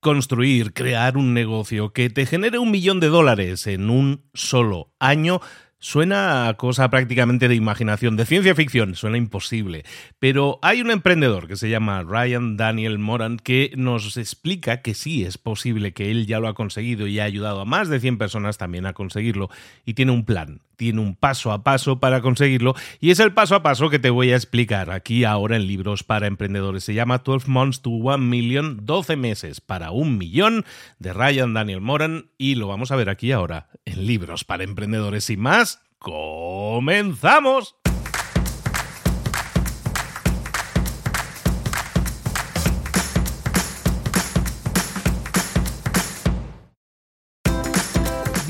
[0.00, 5.40] Construir, crear un negocio que te genere un millón de dólares en un solo año
[5.80, 9.84] Suena a cosa prácticamente de imaginación, de ciencia ficción, suena imposible.
[10.18, 15.22] Pero hay un emprendedor que se llama Ryan Daniel Moran que nos explica que sí
[15.22, 18.18] es posible, que él ya lo ha conseguido y ha ayudado a más de 100
[18.18, 19.50] personas también a conseguirlo.
[19.84, 22.74] Y tiene un plan, tiene un paso a paso para conseguirlo.
[23.00, 26.04] Y es el paso a paso que te voy a explicar aquí ahora en Libros
[26.04, 26.84] para Emprendedores.
[26.84, 30.64] Se llama 12 Months to 1 Million, 12 meses para un millón
[30.98, 32.30] de Ryan Daniel Moran.
[32.38, 37.74] Y lo vamos a ver aquí ahora en Libros para Emprendedores y más ¡Comenzamos!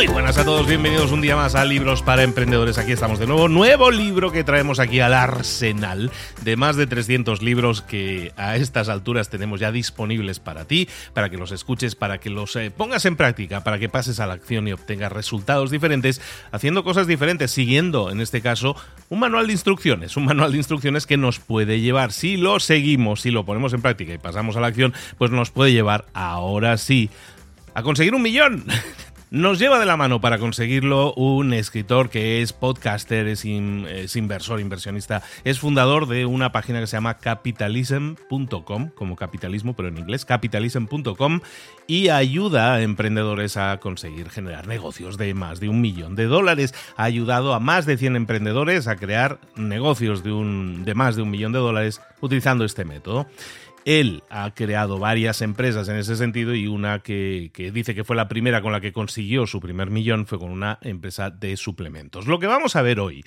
[0.00, 2.78] Muy buenas a todos, bienvenidos un día más a Libros para Emprendedores.
[2.78, 3.50] Aquí estamos de nuevo.
[3.50, 8.88] Nuevo libro que traemos aquí al arsenal de más de 300 libros que a estas
[8.88, 13.04] alturas tenemos ya disponibles para ti, para que los escuches, para que los eh, pongas
[13.04, 17.50] en práctica, para que pases a la acción y obtengas resultados diferentes, haciendo cosas diferentes,
[17.50, 18.76] siguiendo, en este caso,
[19.10, 20.16] un manual de instrucciones.
[20.16, 23.82] Un manual de instrucciones que nos puede llevar, si lo seguimos, si lo ponemos en
[23.82, 27.10] práctica y pasamos a la acción, pues nos puede llevar ahora sí
[27.74, 28.64] a conseguir un millón.
[29.30, 35.22] Nos lleva de la mano para conseguirlo un escritor que es podcaster, es, inversor, inversionista,
[35.44, 41.40] es fundador de una página que se llama capitalism.com, como capitalismo, pero en inglés, capitalism.com,
[41.86, 46.74] y ayuda a emprendedores a conseguir generar negocios de más de un millón de dólares.
[46.96, 51.22] Ha ayudado a más de 100 emprendedores a crear negocios de, un, de más de
[51.22, 53.28] un millón de dólares utilizando este método.
[53.84, 58.28] Él ha creado varias empresas en ese sentido y una que, dice que fue la
[58.28, 62.26] primera con la que consiguió su primer millón fue con una empresa de suplementos.
[62.26, 63.24] Lo que vamos a ver hoy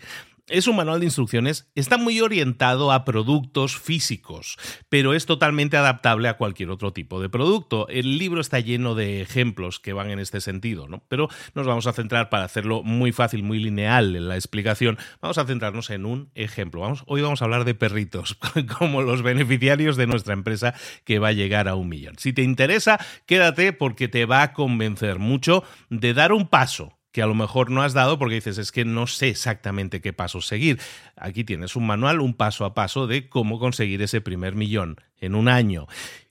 [0.48, 4.58] es un manual de instrucciones, está muy orientado a productos físicos,
[4.90, 7.88] pero es totalmente adaptable a cualquier otro tipo de producto.
[7.88, 11.04] El libro está lleno de ejemplos que van en este sentido, ¿no?
[11.08, 14.98] Pero nos vamos a centrar para hacerlo muy fácil, muy lineal en la explicación.
[15.22, 16.81] Vamos a centrarnos en un ejemplo.
[16.81, 18.38] Vamos, hoy vamos a hablar de perritos,
[18.78, 20.74] como los beneficiarios de nuestra empresa
[21.06, 22.16] que va a llegar a un millón.
[22.18, 27.22] Si te interesa, quédate porque te va a convencer mucho de dar un paso que
[27.22, 30.47] a lo mejor no has dado porque dices, es que no sé exactamente qué pasos
[30.47, 30.79] seguir.
[31.16, 35.35] Aquí tienes un manual, un paso a paso de cómo conseguir ese primer millón en
[35.35, 35.88] un año.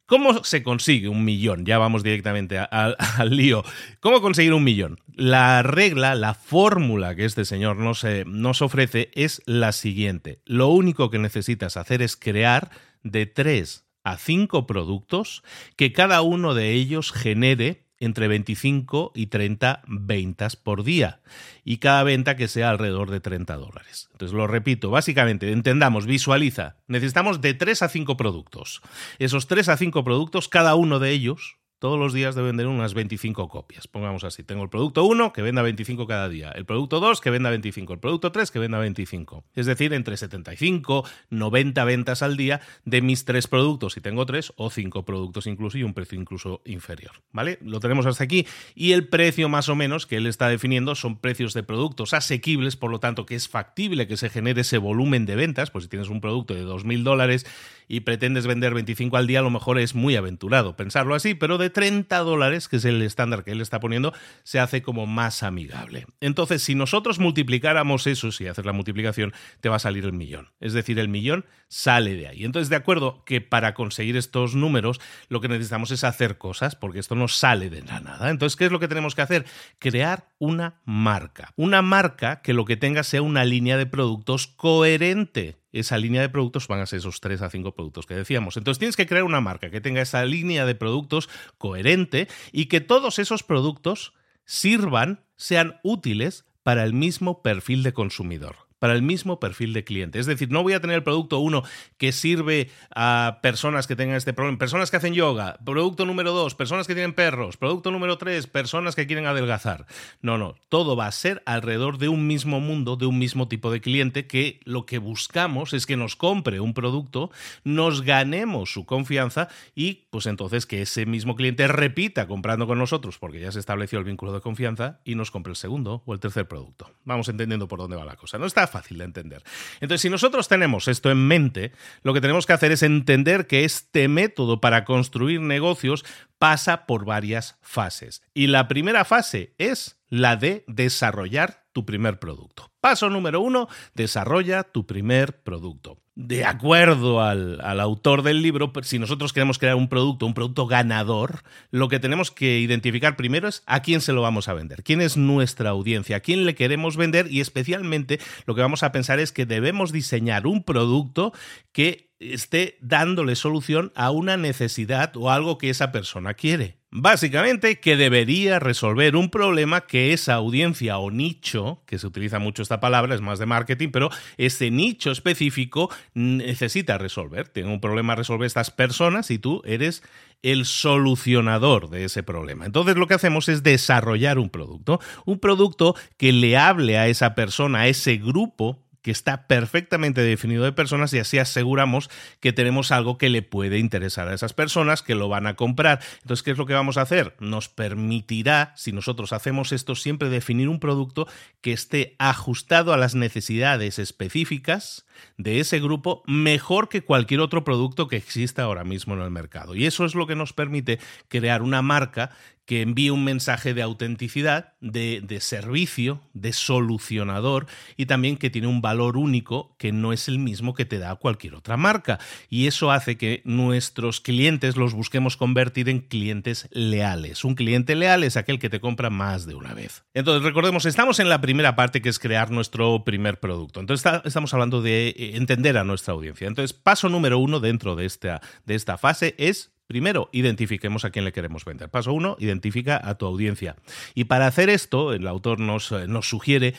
[0.06, 1.64] ¿Cómo se consigue un millón?
[1.64, 2.96] Ya vamos directamente al
[3.30, 3.64] lío.
[4.00, 4.98] ¿Cómo conseguir un millón?
[5.14, 10.40] La regla, la fórmula que este señor nos, eh, nos ofrece es la siguiente.
[10.44, 12.70] Lo único que necesitas hacer es crear
[13.04, 15.44] de tres a cinco productos
[15.76, 21.20] que cada uno de ellos genere entre 25 y 30 ventas por día
[21.64, 24.08] y cada venta que sea alrededor de 30 dólares.
[24.12, 28.82] Entonces lo repito, básicamente, entendamos, visualiza, necesitamos de 3 a 5 productos.
[29.20, 32.94] Esos 3 a 5 productos, cada uno de ellos todos los días deben vender unas
[32.94, 33.88] 25 copias.
[33.88, 37.30] Pongamos así, tengo el producto 1 que venda 25 cada día, el producto 2 que
[37.30, 39.42] venda 25, el producto 3 que venda 25.
[39.56, 44.52] Es decir, entre 75, 90 ventas al día de mis tres productos, si tengo tres
[44.54, 47.14] o cinco productos incluso y un precio incluso inferior.
[47.32, 47.58] ¿Vale?
[47.62, 48.46] Lo tenemos hasta aquí
[48.76, 52.76] y el precio más o menos que él está definiendo son precios de productos asequibles,
[52.76, 55.90] por lo tanto que es factible que se genere ese volumen de ventas, pues si
[55.90, 57.44] tienes un producto de 2.000 dólares
[57.88, 61.58] y pretendes vender 25 al día, a lo mejor es muy aventurado pensarlo así, pero
[61.58, 65.42] de 30 dólares, que es el estándar que él está poniendo, se hace como más
[65.42, 66.06] amigable.
[66.20, 70.50] Entonces, si nosotros multiplicáramos eso, si haces la multiplicación, te va a salir el millón.
[70.60, 72.44] Es decir, el millón sale de ahí.
[72.44, 76.98] Entonces, de acuerdo que para conseguir estos números, lo que necesitamos es hacer cosas, porque
[76.98, 78.30] esto no sale de la nada.
[78.30, 79.46] Entonces, ¿qué es lo que tenemos que hacer?
[79.78, 81.52] Crear una marca.
[81.56, 86.28] Una marca que lo que tenga sea una línea de productos coherente esa línea de
[86.28, 88.56] productos van a ser esos 3 a 5 productos que decíamos.
[88.56, 91.28] Entonces tienes que crear una marca que tenga esa línea de productos
[91.58, 94.12] coherente y que todos esos productos
[94.44, 100.18] sirvan, sean útiles para el mismo perfil de consumidor para el mismo perfil de cliente.
[100.18, 101.62] Es decir, no voy a tener el producto uno
[101.98, 106.56] que sirve a personas que tengan este problema, personas que hacen yoga, producto número dos,
[106.56, 109.86] personas que tienen perros, producto número tres, personas que quieren adelgazar.
[110.20, 113.70] No, no, todo va a ser alrededor de un mismo mundo, de un mismo tipo
[113.70, 117.30] de cliente que lo que buscamos es que nos compre un producto,
[117.62, 119.46] nos ganemos su confianza
[119.76, 124.00] y pues entonces que ese mismo cliente repita comprando con nosotros porque ya se estableció
[124.00, 126.90] el vínculo de confianza y nos compre el segundo o el tercer producto.
[127.04, 128.38] Vamos entendiendo por dónde va la cosa.
[128.38, 129.42] No está fácil de entender.
[129.80, 131.72] Entonces, si nosotros tenemos esto en mente,
[132.02, 136.04] lo que tenemos que hacer es entender que este método para construir negocios
[136.38, 138.22] pasa por varias fases.
[138.34, 142.70] Y la primera fase es la de desarrollar tu primer producto.
[142.80, 145.98] Paso número uno, desarrolla tu primer producto.
[146.14, 151.42] De acuerdo al, autor del libro, si nosotros queremos crear un producto, un producto ganador,
[151.70, 155.00] lo que tenemos que identificar primero es a quién se lo vamos a vender, quién
[155.00, 159.20] es nuestra audiencia, a quién le queremos vender y especialmente lo que vamos a pensar
[159.20, 161.32] es que debemos diseñar un producto
[161.72, 166.81] que esté dándole solución a una necesidad o algo que esa persona quiere.
[166.94, 172.60] Básicamente que debería resolver un problema que esa audiencia o nicho, que se utiliza mucho
[172.60, 177.48] esta palabra, es más de marketing, pero ese nicho específico necesita resolver.
[177.48, 180.02] Tiene un problema a resolver estas personas y tú eres
[180.42, 182.66] el solucionador de ese problema.
[182.66, 187.34] Entonces lo que hacemos es desarrollar un producto, un producto que le hable a esa
[187.34, 192.08] persona, a ese grupo que está perfectamente definido de personas y así aseguramos
[192.40, 196.00] que tenemos algo que le puede interesar a esas personas, que lo van a comprar.
[196.22, 197.34] Entonces, ¿qué es lo que vamos a hacer?
[197.40, 201.26] Nos permitirá, si nosotros hacemos esto, siempre definir un producto
[201.60, 205.04] que esté ajustado a las necesidades específicas
[205.36, 209.74] de ese grupo mejor que cualquier otro producto que exista ahora mismo en el mercado.
[209.74, 210.98] Y eso es lo que nos permite
[211.28, 212.30] crear una marca
[212.64, 217.66] que envíe un mensaje de autenticidad, de, de, servicio, de solucionador
[217.96, 221.16] y también que tiene un valor único que no es el mismo que te da
[221.16, 222.20] cualquier otra marca.
[222.48, 227.44] Y eso hace que nuestros clientes los busquemos convertir en clientes leales.
[227.44, 230.04] Un cliente leal es aquel que te compra más de una vez.
[230.14, 233.80] Entonces, recordemos, estamos en la primera parte que es crear nuestro primer producto.
[233.80, 236.46] Entonces, estamos hablando de eh, entender a nuestra audiencia.
[236.46, 241.26] Entonces, paso número uno dentro de esta, de esta fase es Primero, identifiquemos a quién
[241.26, 241.90] le queremos vender.
[241.90, 243.76] Paso uno, identifica a tu audiencia.
[244.14, 246.72] Y para hacer esto, el autor nos, eh, nos sugiere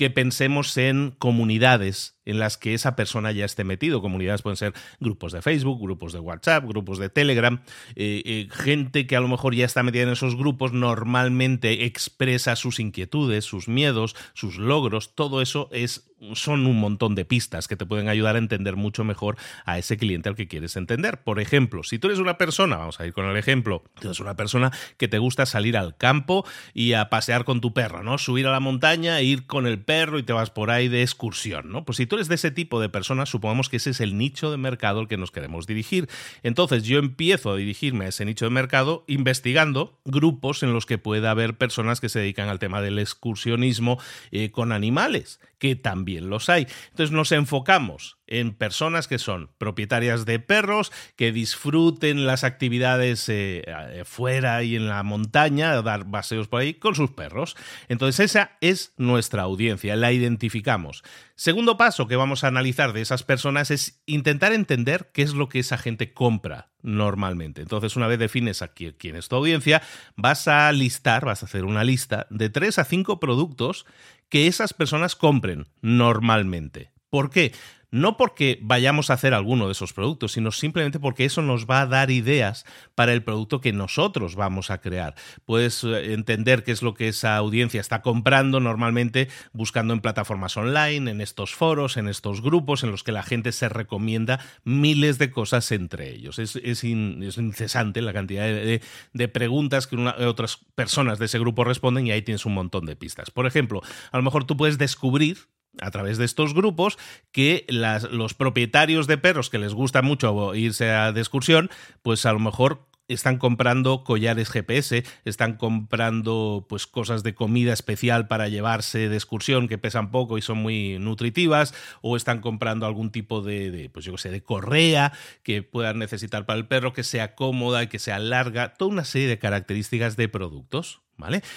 [0.00, 4.00] que pensemos en comunidades en las que esa persona ya esté metido.
[4.00, 7.60] Comunidades pueden ser grupos de Facebook, grupos de WhatsApp, grupos de Telegram.
[7.96, 12.56] Eh, eh, gente que a lo mejor ya está metida en esos grupos normalmente expresa
[12.56, 15.14] sus inquietudes, sus miedos, sus logros.
[15.14, 19.04] Todo eso es son un montón de pistas que te pueden ayudar a entender mucho
[19.04, 21.22] mejor a ese cliente al que quieres entender.
[21.22, 24.20] Por ejemplo, si tú eres una persona, vamos a ir con el ejemplo, tú eres
[24.20, 26.44] una persona que te gusta salir al campo
[26.74, 28.18] y a pasear con tu perro, ¿no?
[28.18, 31.72] Subir a la montaña, ir con el perro y te vas por ahí de excursión,
[31.72, 31.84] ¿no?
[31.84, 34.52] Pues si tú eres de ese tipo de personas, supongamos que ese es el nicho
[34.52, 36.08] de mercado al que nos queremos dirigir.
[36.44, 40.98] Entonces yo empiezo a dirigirme a ese nicho de mercado investigando grupos en los que
[40.98, 43.98] pueda haber personas que se dedican al tema del excursionismo
[44.30, 46.66] eh, con animales, que también los hay.
[46.88, 54.02] Entonces nos enfocamos en personas que son propietarias de perros, que disfruten las actividades eh,
[54.04, 57.56] fuera y en la montaña, dar paseos por ahí con sus perros.
[57.88, 61.02] Entonces esa es nuestra audiencia, la identificamos.
[61.36, 65.48] Segundo paso que vamos a analizar de esas personas es intentar entender qué es lo
[65.48, 67.62] que esa gente compra normalmente.
[67.62, 69.82] Entonces, una vez defines aquí quién es tu audiencia,
[70.16, 73.86] vas a listar, vas a hacer una lista de tres a cinco productos
[74.30, 76.90] que esas personas compren normalmente.
[77.10, 77.52] ¿Por qué?
[77.90, 81.80] No porque vayamos a hacer alguno de esos productos, sino simplemente porque eso nos va
[81.82, 85.14] a dar ideas para el producto que nosotros vamos a crear.
[85.44, 90.56] Puedes eh, entender qué es lo que esa audiencia está comprando normalmente buscando en plataformas
[90.56, 95.18] online, en estos foros, en estos grupos en los que la gente se recomienda miles
[95.18, 96.38] de cosas entre ellos.
[96.38, 102.22] Es, incesante la cantidad de, preguntas que otras personas de ese grupo responden y ahí
[102.22, 103.30] tienes un montón de pistas.
[103.30, 105.48] Por ejemplo, a lo mejor tú puedes descubrir
[105.80, 106.98] a través de estos grupos
[107.32, 111.70] que los propietarios de perros que les gusta mucho irse a de excursión,
[112.02, 118.28] pues a lo mejor están comprando collares GPS, están comprando pues cosas de comida especial
[118.28, 123.10] para llevarse de excursión que pesan poco y son muy nutritivas, o están comprando algún
[123.10, 125.12] tipo de, pues yo sé, de correa
[125.42, 129.04] que puedan necesitar para el perro, que sea cómoda y que sea larga, toda una
[129.04, 131.00] serie de características de productos.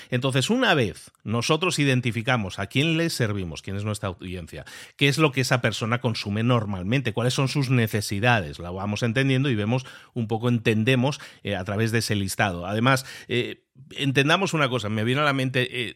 [0.10, 4.66] Entonces, una vez nosotros identificamos a quién le servimos, quién es nuestra audiencia,
[4.98, 9.50] qué es lo que esa persona consume normalmente, cuáles son sus necesidades, la vamos entendiendo
[9.50, 12.66] y vemos un poco, entendemos eh, a través de ese listado.
[12.66, 15.88] Además, eh, entendamos una cosa, me viene a la mente...
[15.90, 15.96] Eh,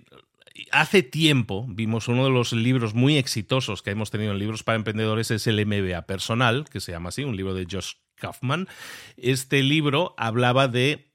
[0.71, 4.75] hace tiempo vimos uno de los libros muy exitosos que hemos tenido en libros para
[4.75, 8.67] emprendedores es el MBA personal, que se llama así, un libro de Josh Kaufman,
[9.15, 11.07] este libro hablaba de,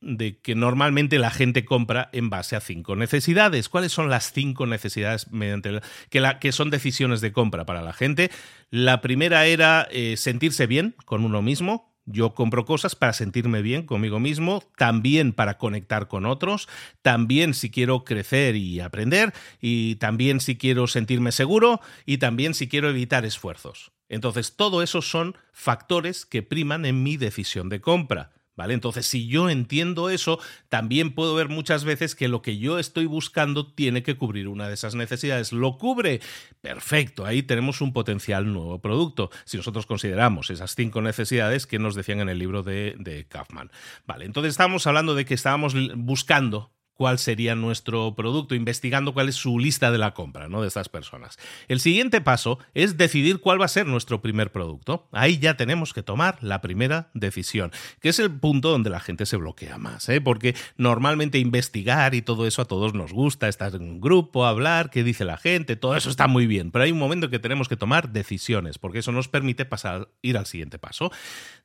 [0.43, 3.69] que normalmente la gente compra en base a cinco necesidades.
[3.69, 5.81] ¿Cuáles son las cinco necesidades mediante
[6.11, 8.31] que, la, que son decisiones de compra para la gente?
[8.71, 13.87] La primera era eh, sentirse bien con uno mismo, yo compro cosas para sentirme bien
[13.87, 16.69] conmigo mismo, también para conectar con otros,
[17.01, 22.69] también si quiero crecer y aprender, y también si quiero sentirme seguro, y también si
[22.69, 23.93] quiero evitar esfuerzos.
[24.13, 28.31] Entonces, todo eso son factores que priman en mi decisión de compra.
[28.55, 28.75] ¿Vale?
[28.75, 30.39] Entonces, si yo entiendo eso,
[30.69, 34.69] también puedo ver muchas veces que lo que yo estoy buscando tiene que cubrir una
[34.69, 35.53] de esas necesidades.
[35.53, 36.21] ¿Lo cubre?
[36.61, 39.31] Perfecto, ahí tenemos un potencial nuevo producto.
[39.47, 43.71] Si nosotros consideramos esas cinco necesidades que nos decían en el libro de, de Kaufman.
[44.07, 46.71] Vale, entonces estamos hablando de que estábamos buscando
[47.03, 50.63] cuál sería nuestro producto, investigando cuál es su lista de la compra, ¿no?
[50.63, 51.37] De estas personas.
[51.67, 55.09] El siguiente paso es decidir cuál va a ser nuestro primer producto.
[55.11, 59.27] Ahí ya tenemos que tomar la primera decisión, que es el punto donde la gente
[59.27, 60.21] se bloquea más, ¿eh?
[60.21, 64.89] Porque normalmente investigar y todo eso a todos nos gusta, estar en un grupo, hablar,
[64.91, 67.67] qué dice la gente, todo eso está muy bien, pero hay un momento que tenemos
[67.67, 71.11] que tomar decisiones, porque eso nos permite pasar, ir al siguiente paso.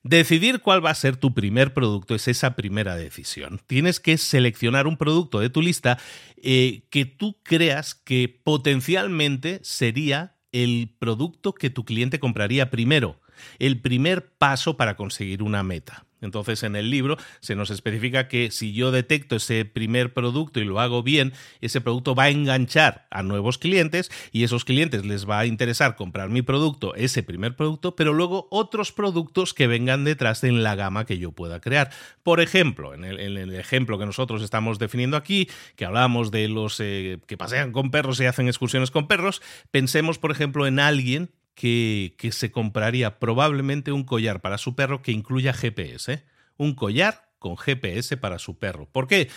[0.02, 3.60] Decidir cuál va a ser tu primer producto es esa primera decisión.
[3.68, 5.98] Tienes que seleccionar un producto de tu lista
[6.42, 13.20] eh, que tú creas que potencialmente sería el producto que tu cliente compraría primero,
[13.58, 16.07] el primer paso para conseguir una meta.
[16.20, 20.64] Entonces, en el libro se nos especifica que si yo detecto ese primer producto y
[20.64, 25.28] lo hago bien, ese producto va a enganchar a nuevos clientes y esos clientes les
[25.28, 30.04] va a interesar comprar mi producto, ese primer producto, pero luego otros productos que vengan
[30.04, 31.90] detrás en la gama que yo pueda crear.
[32.22, 37.18] Por ejemplo, en el, ejemplo que nosotros estamos definiendo aquí, que hablamos de los eh,
[37.26, 42.30] que pasean con perros y hacen excursiones con perros, pensemos, por ejemplo, en alguien que,
[42.30, 46.24] se compraría probablemente un collar para su perro que incluya GPS.
[46.56, 48.88] Un collar con GPS para su perro.
[48.90, 49.28] ¿Por qué?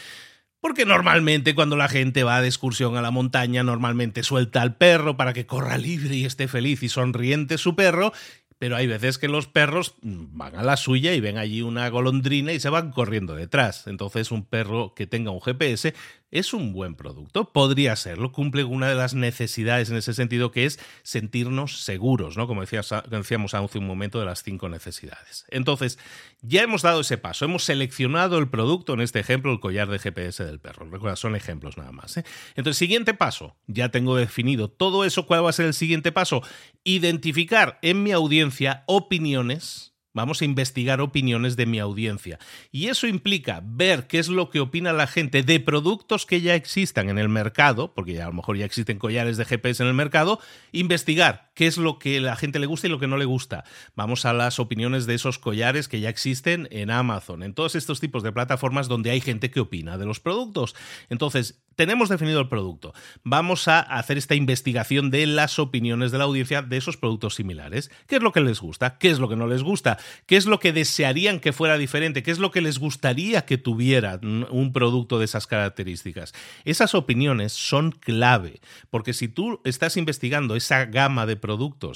[0.59, 5.17] Porque normalmente cuando la gente va de excursión a la montaña, normalmente suelta al perro
[5.17, 8.13] para que corra libre y esté feliz y sonriente su perro,
[8.59, 12.53] pero hay veces que los perros van a la suya y ven allí una golondrina
[12.53, 13.87] y se van corriendo detrás.
[13.87, 15.95] Entonces un perro que tenga un GPS
[16.31, 20.65] es un buen producto, podría serlo, cumple una de las necesidades en ese sentido que
[20.65, 22.47] es sentirnos seguros, ¿no?
[22.47, 25.45] Como decíamos hace un momento de las cinco necesidades.
[25.49, 25.99] Entonces,
[26.41, 29.99] ya hemos dado ese paso, hemos seleccionado el producto, en este ejemplo, el collar de
[29.99, 30.89] GPS del perro.
[30.89, 32.17] Recuerda, son ejemplos nada más.
[32.17, 32.25] ¿eh?
[32.55, 36.41] Entonces, siguiente paso, ya tengo definido todo eso, ¿cuál va a ser el siguiente paso?
[36.83, 42.39] Identificar en mi audiencia opiniones Vamos a investigar opiniones de mi audiencia.
[42.71, 46.55] Y eso implica ver qué es lo que opina la gente de productos que ya
[46.55, 49.95] existan en el mercado, porque a lo mejor ya existen collares de GPS en el
[49.95, 50.39] mercado,
[50.71, 53.65] investigar qué es lo que la gente le gusta y lo que no le gusta.
[53.95, 57.99] Vamos a las opiniones de esos collares que ya existen en Amazon, en todos estos
[57.99, 60.73] tipos de plataformas donde hay gente que opina de los productos.
[61.11, 62.93] Entonces, tenemos definido el producto.
[63.23, 67.91] Vamos a hacer esta investigación de las opiniones de la audiencia de esos productos similares.
[68.07, 68.97] ¿Qué es lo que les gusta?
[68.97, 69.97] ¿Qué es lo que no les gusta?
[70.25, 72.23] ¿Qué es lo que desearían que fuera diferente?
[72.23, 76.33] ¿Qué es lo que les gustaría que tuviera un producto de esas características?
[76.65, 81.50] Esas opiniones son clave, porque si tú estás investigando esa gama de productos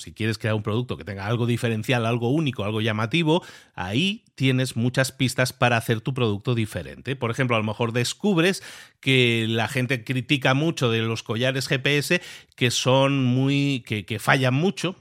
[0.05, 3.43] y quieres crear un producto que tenga algo diferencial, algo único, algo llamativo,
[3.73, 7.15] ahí tienes muchas pistas para hacer tu producto diferente.
[7.15, 8.63] Por ejemplo, a lo mejor descubres
[8.99, 12.21] que la gente critica mucho de los collares GPS
[12.55, 13.83] que son muy.
[13.85, 14.95] que, que fallan mucho,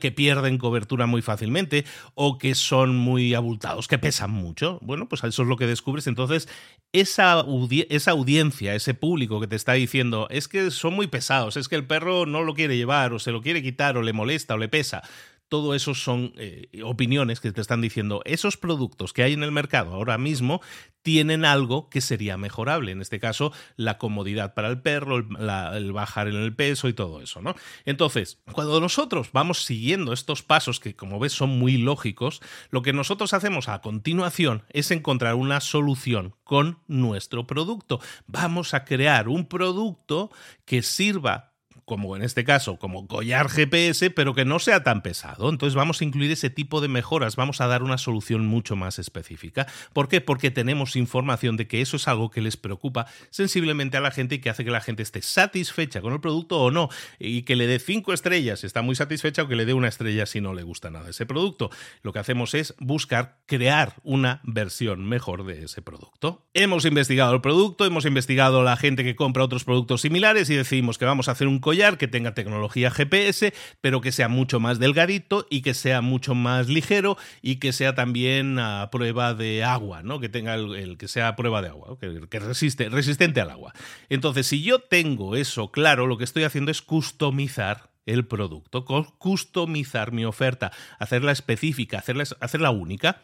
[0.00, 1.84] Que pierden cobertura muy fácilmente
[2.14, 4.78] o que son muy abultados, que pesan mucho.
[4.82, 6.06] Bueno, pues eso es lo que descubres.
[6.06, 6.48] Entonces,
[6.92, 7.44] esa,
[7.88, 11.76] esa audiencia, ese público que te está diciendo, es que son muy pesados, es que
[11.76, 14.58] el perro no lo quiere llevar o se lo quiere quitar o le molesta o
[14.58, 15.02] le pesa
[15.50, 19.50] todo eso son eh, opiniones que te están diciendo, esos productos que hay en el
[19.50, 20.62] mercado ahora mismo
[21.02, 22.92] tienen algo que sería mejorable.
[22.92, 27.20] En este caso, la comodidad para el perro, el, bajar en el peso y todo
[27.20, 27.54] eso, ¿no?
[27.84, 32.40] Entonces, cuando nosotros vamos siguiendo estos pasos, que como ves son muy lógicos,
[32.70, 38.00] lo que nosotros hacemos a continuación es encontrar una solución con nuestro producto.
[38.26, 40.30] Vamos a crear un producto
[40.64, 41.49] que sirva
[41.90, 45.50] como en este caso, como collar GPS, pero que no sea tan pesado.
[45.50, 49.00] Entonces vamos a incluir ese tipo de mejoras, vamos a dar una solución mucho más
[49.00, 49.66] específica.
[49.92, 50.20] ¿Por qué?
[50.20, 54.36] Porque tenemos información de que eso es algo que les preocupa sensiblemente a la gente
[54.36, 57.56] y que hace que la gente esté satisfecha con el producto o no, y que
[57.56, 60.40] le dé cinco estrellas si está muy satisfecha o que le dé una estrella si
[60.40, 61.70] no le gusta nada ese producto.
[62.02, 66.46] Lo que hacemos es buscar crear una versión mejor de ese producto.
[66.54, 70.98] Hemos investigado el producto, hemos investigado la gente que compra otros productos similares y decidimos
[70.98, 74.78] que vamos a hacer un collar que tenga tecnología GPS, pero que sea mucho más
[74.78, 80.02] delgadito y que sea mucho más ligero y que sea también a prueba de agua,
[80.02, 80.20] ¿no?
[80.20, 83.72] Que tenga el, que sea a prueba de agua, que, que resiste, resistente al agua.
[84.08, 88.84] Entonces, si yo tengo eso claro, lo que estoy haciendo es customizar el producto,
[89.18, 93.22] customizar mi oferta, hacerla específica, hacerla, hacerla única.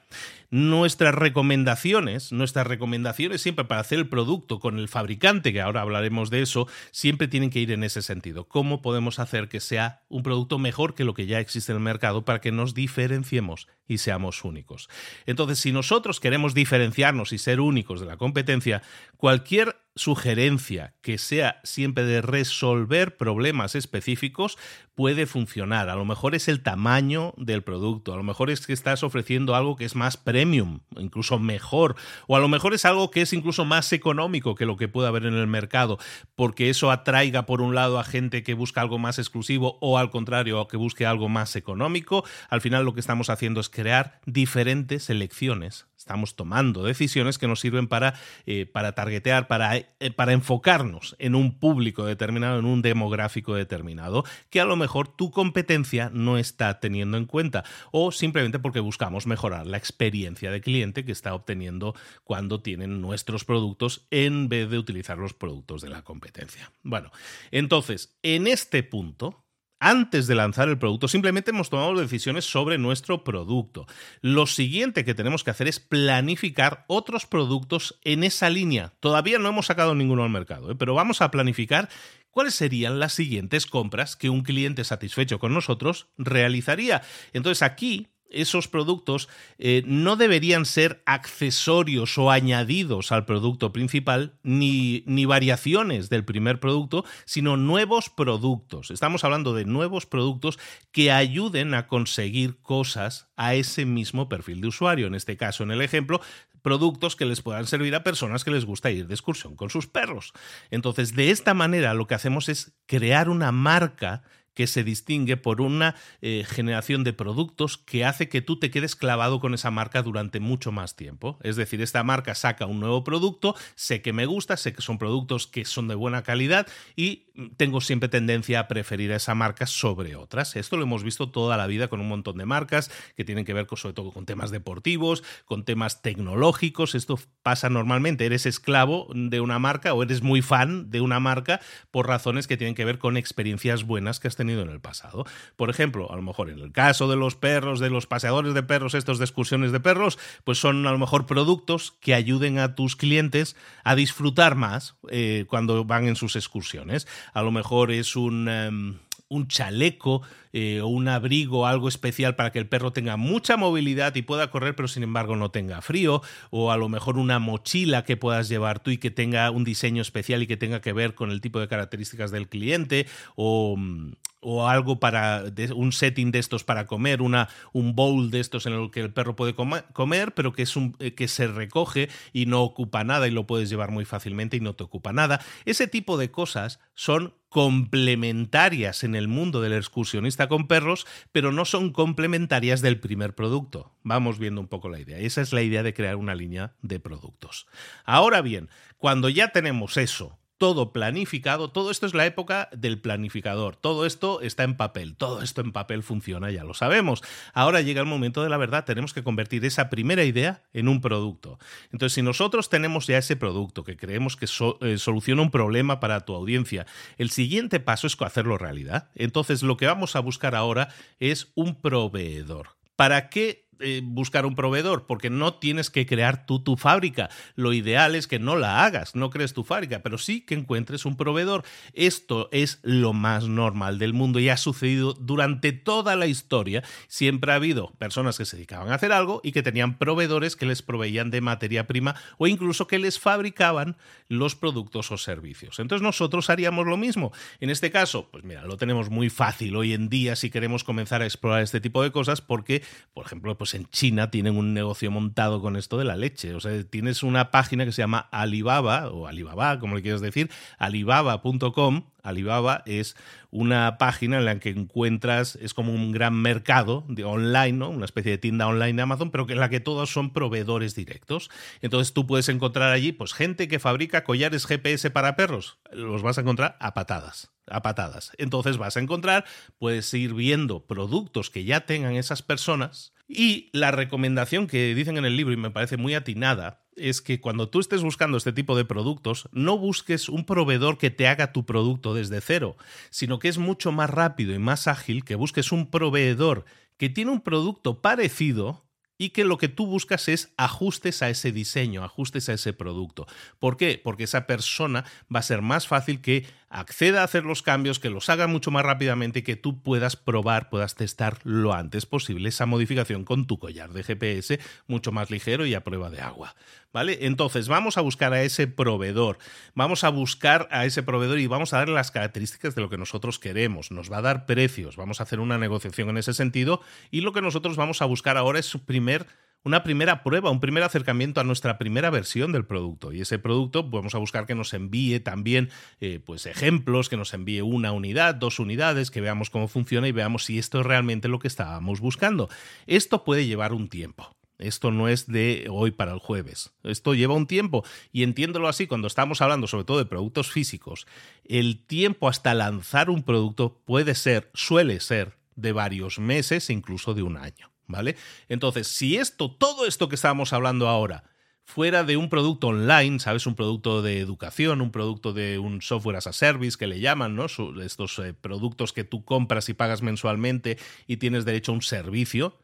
[0.50, 6.30] Nuestras recomendaciones, nuestras recomendaciones siempre para hacer el producto con el fabricante, que ahora hablaremos
[6.30, 8.47] de eso, siempre tienen que ir en ese sentido.
[8.49, 11.85] ¿Cómo podemos hacer que sea un producto mejor que lo que ya existe en el
[11.85, 14.88] mercado para que nos diferenciemos y seamos únicos?
[15.26, 18.83] Entonces, si nosotros queremos diferenciarnos y ser únicos de la competencia,
[19.16, 24.58] cualquier sugerencia que sea siempre de resolver problemas específicos
[24.94, 25.90] puede funcionar.
[25.90, 29.54] A lo mejor es el tamaño del producto, a lo mejor es que estás ofreciendo
[29.54, 33.32] algo que es más premium, incluso mejor, o a lo mejor es algo que es
[33.32, 35.98] incluso más económico que lo que puede haber en el mercado,
[36.34, 40.10] porque eso atraiga por un lado a gente que busca algo más exclusivo o al
[40.10, 42.24] contrario, que busque algo más económico.
[42.48, 47.58] Al final lo que estamos haciendo es crear diferentes selecciones Estamos tomando decisiones que nos
[47.58, 48.14] sirven para,
[48.46, 54.22] eh, para targetear, para, eh, para enfocarnos en un público determinado, en un demográfico determinado,
[54.48, 59.26] que a lo mejor tu competencia no está teniendo en cuenta, o simplemente porque buscamos
[59.26, 64.78] mejorar la experiencia de cliente que está obteniendo cuando tienen nuestros productos en vez de
[64.78, 66.70] utilizar los productos de la competencia.
[66.84, 67.10] Bueno,
[67.50, 69.45] entonces, en este punto,
[69.80, 73.87] antes de lanzar el producto, simplemente hemos tomado decisiones sobre nuestro producto.
[74.21, 78.95] Lo siguiente que tenemos que hacer es planificar otros productos en esa línea.
[79.00, 80.76] Todavía no hemos sacado ninguno al mercado, ¿eh?
[80.76, 81.88] pero vamos a planificar
[82.30, 87.02] cuáles serían las siguientes compras que un cliente satisfecho con nosotros realizaría.
[87.33, 89.28] Entonces aquí esos productos
[89.59, 96.60] eh, no deberían ser accesorios o añadidos al producto principal, ni, ni, variaciones del primer
[96.60, 98.91] producto, sino nuevos productos.
[98.91, 100.58] Estamos hablando de nuevos productos
[100.93, 105.06] que ayuden a conseguir cosas a ese mismo perfil de usuario.
[105.06, 106.21] En este caso, en el ejemplo,
[106.67, 109.86] productos que les puedan servir a personas que les gusta ir de excursión con sus
[109.86, 110.32] perros.
[110.71, 114.25] Entonces, de esta manera lo que hacemos es crear una marca
[114.56, 118.97] que se distingue por una eh, generación de productos que hace que tú te quedes
[118.97, 121.38] clavado con esa marca durante mucho más tiempo.
[121.42, 124.97] Es decir, esta marca saca un nuevo producto, sé que me gusta, sé que son
[124.97, 126.66] productos que son de buena calidad
[126.97, 127.25] y
[127.56, 130.56] tengo siempre tendencia a preferir a esa marca sobre otras.
[130.56, 133.52] Esto lo hemos visto toda la vida con un montón de marcas que tienen que
[133.52, 136.94] ver con, sobre todo con temas deportivos, con temas tecnológicos.
[136.94, 138.26] Esto pasa normalmente.
[138.26, 142.56] Eres esclavo de una marca o eres muy fan de una marca por razones que
[142.56, 145.25] tienen que ver con experiencias buenas que has tenido en el pasado.
[145.56, 148.62] Por ejemplo, a lo mejor en el caso de los perros, de los paseadores de
[148.62, 152.75] perros, estos de excursiones de perros, pues son a lo mejor productos que ayuden a
[152.75, 157.06] tus clientes a disfrutar más eh, cuando van en sus excursiones.
[157.32, 158.49] A lo mejor es un...
[158.49, 160.23] Em, un chaleco
[160.58, 164.50] eh, o un abrigo, algo especial para que el perro tenga mucha movilidad y pueda
[164.50, 168.49] correr, pero sin embargo no tenga frío, o a lo mejor una mochila que puedas
[168.49, 171.42] llevar tú y que tenga un diseño especial y que tenga que ver con el
[171.42, 174.12] tipo de características del cliente, o, mm,
[174.49, 175.42] o algo para
[175.75, 179.12] un setting de estos para comer, una, un bowl de estos en el que el
[179.12, 183.26] perro puede comer, pero que, es un, eh, que se recoge y no ocupa nada
[183.26, 185.40] y lo puedes llevar muy fácilmente y no te ocupa nada.
[185.64, 191.65] Ese tipo de cosas son complementarias en el mundo del excursionista con perros, pero no
[191.65, 193.93] son complementarias del primer producto.
[194.02, 195.19] Vamos viendo un poco la idea.
[195.19, 197.67] Esa es la idea de crear una línea de productos.
[198.04, 203.76] Ahora bien, cuando ya tenemos eso, todo planificado, todo esto es la época del planificador,
[203.76, 207.23] todo esto está en papel, todo esto en papel funciona, ya lo sabemos.
[207.52, 211.00] Ahora llega el momento de la verdad, tenemos que convertir esa primera idea en un
[211.00, 211.58] producto.
[211.92, 216.25] Entonces, si nosotros tenemos ya ese producto que creemos que eh, soluciona un problema para
[216.25, 216.86] tu audiencia,
[217.19, 219.10] el siguiente paso es hacerlo realidad.
[219.14, 220.88] Entonces, lo que vamos a buscar ahora
[221.21, 222.76] es un proveedor.
[222.97, 227.28] ¿Para qué eh, buscar un proveedor, porque no tienes que crear tú tu fábrica.
[227.54, 231.04] Lo ideal es que no la hagas, no crees tu fábrica, pero sí que encuentres
[231.04, 231.65] un proveedor.
[231.93, 236.82] Esto es lo más normal del mundo y ha sucedido durante toda la historia.
[237.08, 240.67] Siempre ha habido personas que se dedicaban a hacer algo y que tenían proveedores que
[240.67, 243.97] les proveían de materia prima o incluso que les fabricaban
[244.28, 245.78] los productos o servicios.
[245.78, 247.32] Entonces nosotros haríamos lo mismo.
[247.60, 251.23] En este caso, pues mira, lo tenemos muy fácil hoy en día si queremos comenzar
[251.23, 252.82] a explorar este tipo de cosas porque,
[253.15, 256.54] por ejemplo, pues pues en China tienen un negocio montado con esto de la leche.
[256.54, 260.52] O sea, tienes una página que se llama Alibaba, o Alibaba, como le quieres decir,
[260.78, 262.04] alibaba.com.
[262.22, 263.16] Alibaba es
[263.50, 267.90] una página en la que encuentras, es como un gran mercado de online, ¿no?
[267.90, 271.50] una especie de tienda online de Amazon, pero en la que todos son proveedores directos.
[271.82, 275.78] Entonces tú puedes encontrar allí pues, gente que fabrica collares GPS para perros.
[275.90, 278.30] Los vas a encontrar a patadas a patadas.
[278.38, 279.44] Entonces vas a encontrar,
[279.78, 285.25] puedes ir viendo productos que ya tengan esas personas y la recomendación que dicen en
[285.25, 288.76] el libro, y me parece muy atinada, es que cuando tú estés buscando este tipo
[288.76, 292.76] de productos, no busques un proveedor que te haga tu producto desde cero,
[293.10, 296.65] sino que es mucho más rápido y más ágil que busques un proveedor
[296.97, 298.86] que tiene un producto parecido
[299.19, 303.26] y que lo que tú buscas es ajustes a ese diseño, ajustes a ese producto.
[303.58, 304.00] ¿Por qué?
[304.02, 308.10] Porque esa persona va a ser más fácil que acceda a hacer los cambios, que
[308.10, 312.50] los haga mucho más rápidamente y que tú puedas probar, puedas testar lo antes posible
[312.50, 316.54] esa modificación con tu collar de GPS mucho más ligero y a prueba de agua.
[316.93, 317.19] ¿Vale?
[317.23, 319.39] Entonces, vamos a buscar a ese proveedor,
[319.75, 322.99] vamos a buscar a ese proveedor y vamos a darle las características de lo que
[322.99, 323.91] nosotros queremos.
[323.91, 327.32] Nos va a dar precios, vamos a hacer una negociación en ese sentido y lo
[327.32, 329.26] que nosotros vamos a buscar ahora es su primer
[329.66, 333.12] una primera prueba, un primer acercamiento a nuestra primera versión del producto.
[333.12, 337.16] Y ese producto pues, vamos a buscar que nos envíe también eh, pues, ejemplos, que
[337.16, 340.86] nos envíe una unidad, dos unidades, que veamos cómo funciona y veamos si esto es
[340.86, 342.48] realmente lo que estábamos buscando.
[342.86, 344.30] Esto puede llevar un tiempo.
[344.58, 346.72] Esto no es de hoy para el jueves.
[346.84, 351.08] Esto lleva un tiempo y entiéndolo así, cuando estamos hablando sobre todo de productos físicos,
[351.44, 357.22] el tiempo hasta lanzar un producto puede ser, suele ser, de varios meses, incluso de
[357.22, 357.75] un año.
[357.86, 358.16] ¿Vale?
[358.49, 361.25] Entonces, si esto, todo esto que estábamos hablando ahora,
[361.66, 363.46] fuera de un producto online, ¿sabes?
[363.46, 367.34] Un producto de educación, un producto de un software as a service que le llaman,
[367.34, 367.46] ¿no?
[367.82, 372.56] Estos eh, productos que tú compras y pagas mensualmente y tienes derecho a un servicio,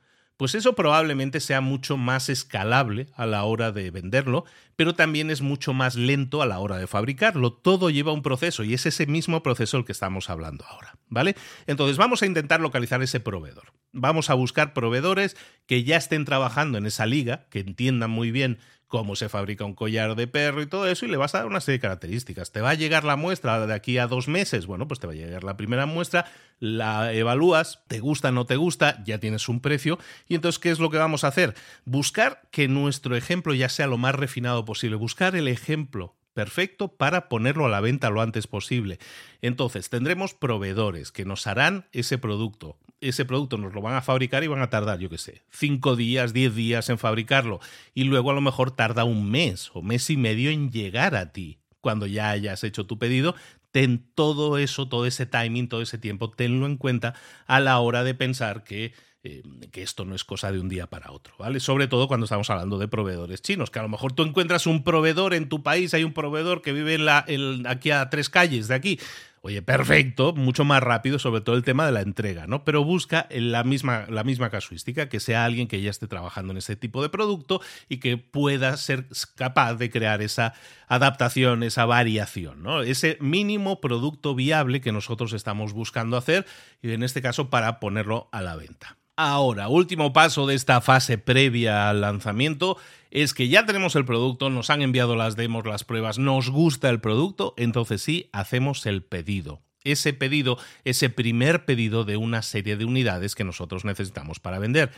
[0.43, 5.41] pues eso probablemente sea mucho más escalable a la hora de venderlo, pero también es
[5.41, 7.53] mucho más lento a la hora de fabricarlo.
[7.53, 11.37] Todo lleva un proceso y es ese mismo proceso el que estamos hablando ahora, ¿vale?
[11.69, 13.73] Entonces vamos a intentar localizar ese proveedor.
[13.93, 18.59] Vamos a buscar proveedores que ya estén trabajando en esa liga, que entiendan muy bien
[18.93, 21.47] cómo se fabrica un collar de perro y todo eso, y le vas a dar
[21.47, 22.53] una serie de características.
[22.53, 24.67] ¿Te va a llegar la muestra de aquí a dos meses?
[24.67, 26.27] Bueno, pues te va a llegar la primera muestra,
[26.61, 30.79] la evalúas, te gusta, no te gusta, ya tienes un precio, y entonces, ¿qué es
[30.79, 31.55] lo que vamos a hacer?
[31.87, 37.29] Buscar que nuestro ejemplo ya sea lo más refinado posible, buscar el ejemplo perfecto para
[37.29, 38.99] ponerlo a la venta lo antes posible.
[39.41, 42.77] Entonces, tendremos proveedores que nos harán ese producto.
[43.01, 45.97] Ese producto nos lo van a fabricar y van a tardar, yo qué sé, cinco
[45.97, 47.61] días, diez días en fabricarlo.
[47.95, 51.33] Y luego a lo mejor tarda un mes o mes y medio en llegar a
[51.33, 51.59] ti.
[51.81, 53.35] Cuando ya hayas hecho tu pedido,
[53.73, 57.15] ten todo eso, todo ese timing, todo ese tiempo, tenlo en cuenta
[57.47, 58.93] a la hora de pensar que
[59.25, 61.61] eh, que esto no es cosa de un día para otro, ¿vale?
[61.61, 64.83] Sobre todo cuando estamos hablando de proveedores chinos, que a lo mejor tú encuentras un
[64.83, 67.25] proveedor en tu país, hay un proveedor que vive en la,
[67.67, 68.99] aquí a tres calles de aquí.
[69.45, 72.65] Oye, perfecto, mucho más rápido, sobre todo el tema de la entrega, ¿no?
[72.65, 76.59] Pero busca la misma, la misma casuística, que sea alguien que ya esté trabajando en
[76.59, 80.55] ese tipo de producto y que pueda ser capaz de crear esa
[80.87, 82.83] adaptación, esa variación, ¿no?
[82.83, 86.47] Ese mínimo producto viable que nosotros estamos buscando hacer
[86.81, 88.97] y en este caso para ponerlo a la venta.
[89.25, 92.77] Ahora, último paso de esta fase previa al lanzamiento
[93.13, 96.91] es que ya tenemos el producto, nos han enviado las demos, las pruebas, nos gusta
[96.91, 99.63] el producto, entonces sí, hacemos el pedido.
[99.85, 104.91] Ese pedido, ese primer pedido de una serie de unidades que nosotros necesitamos para vender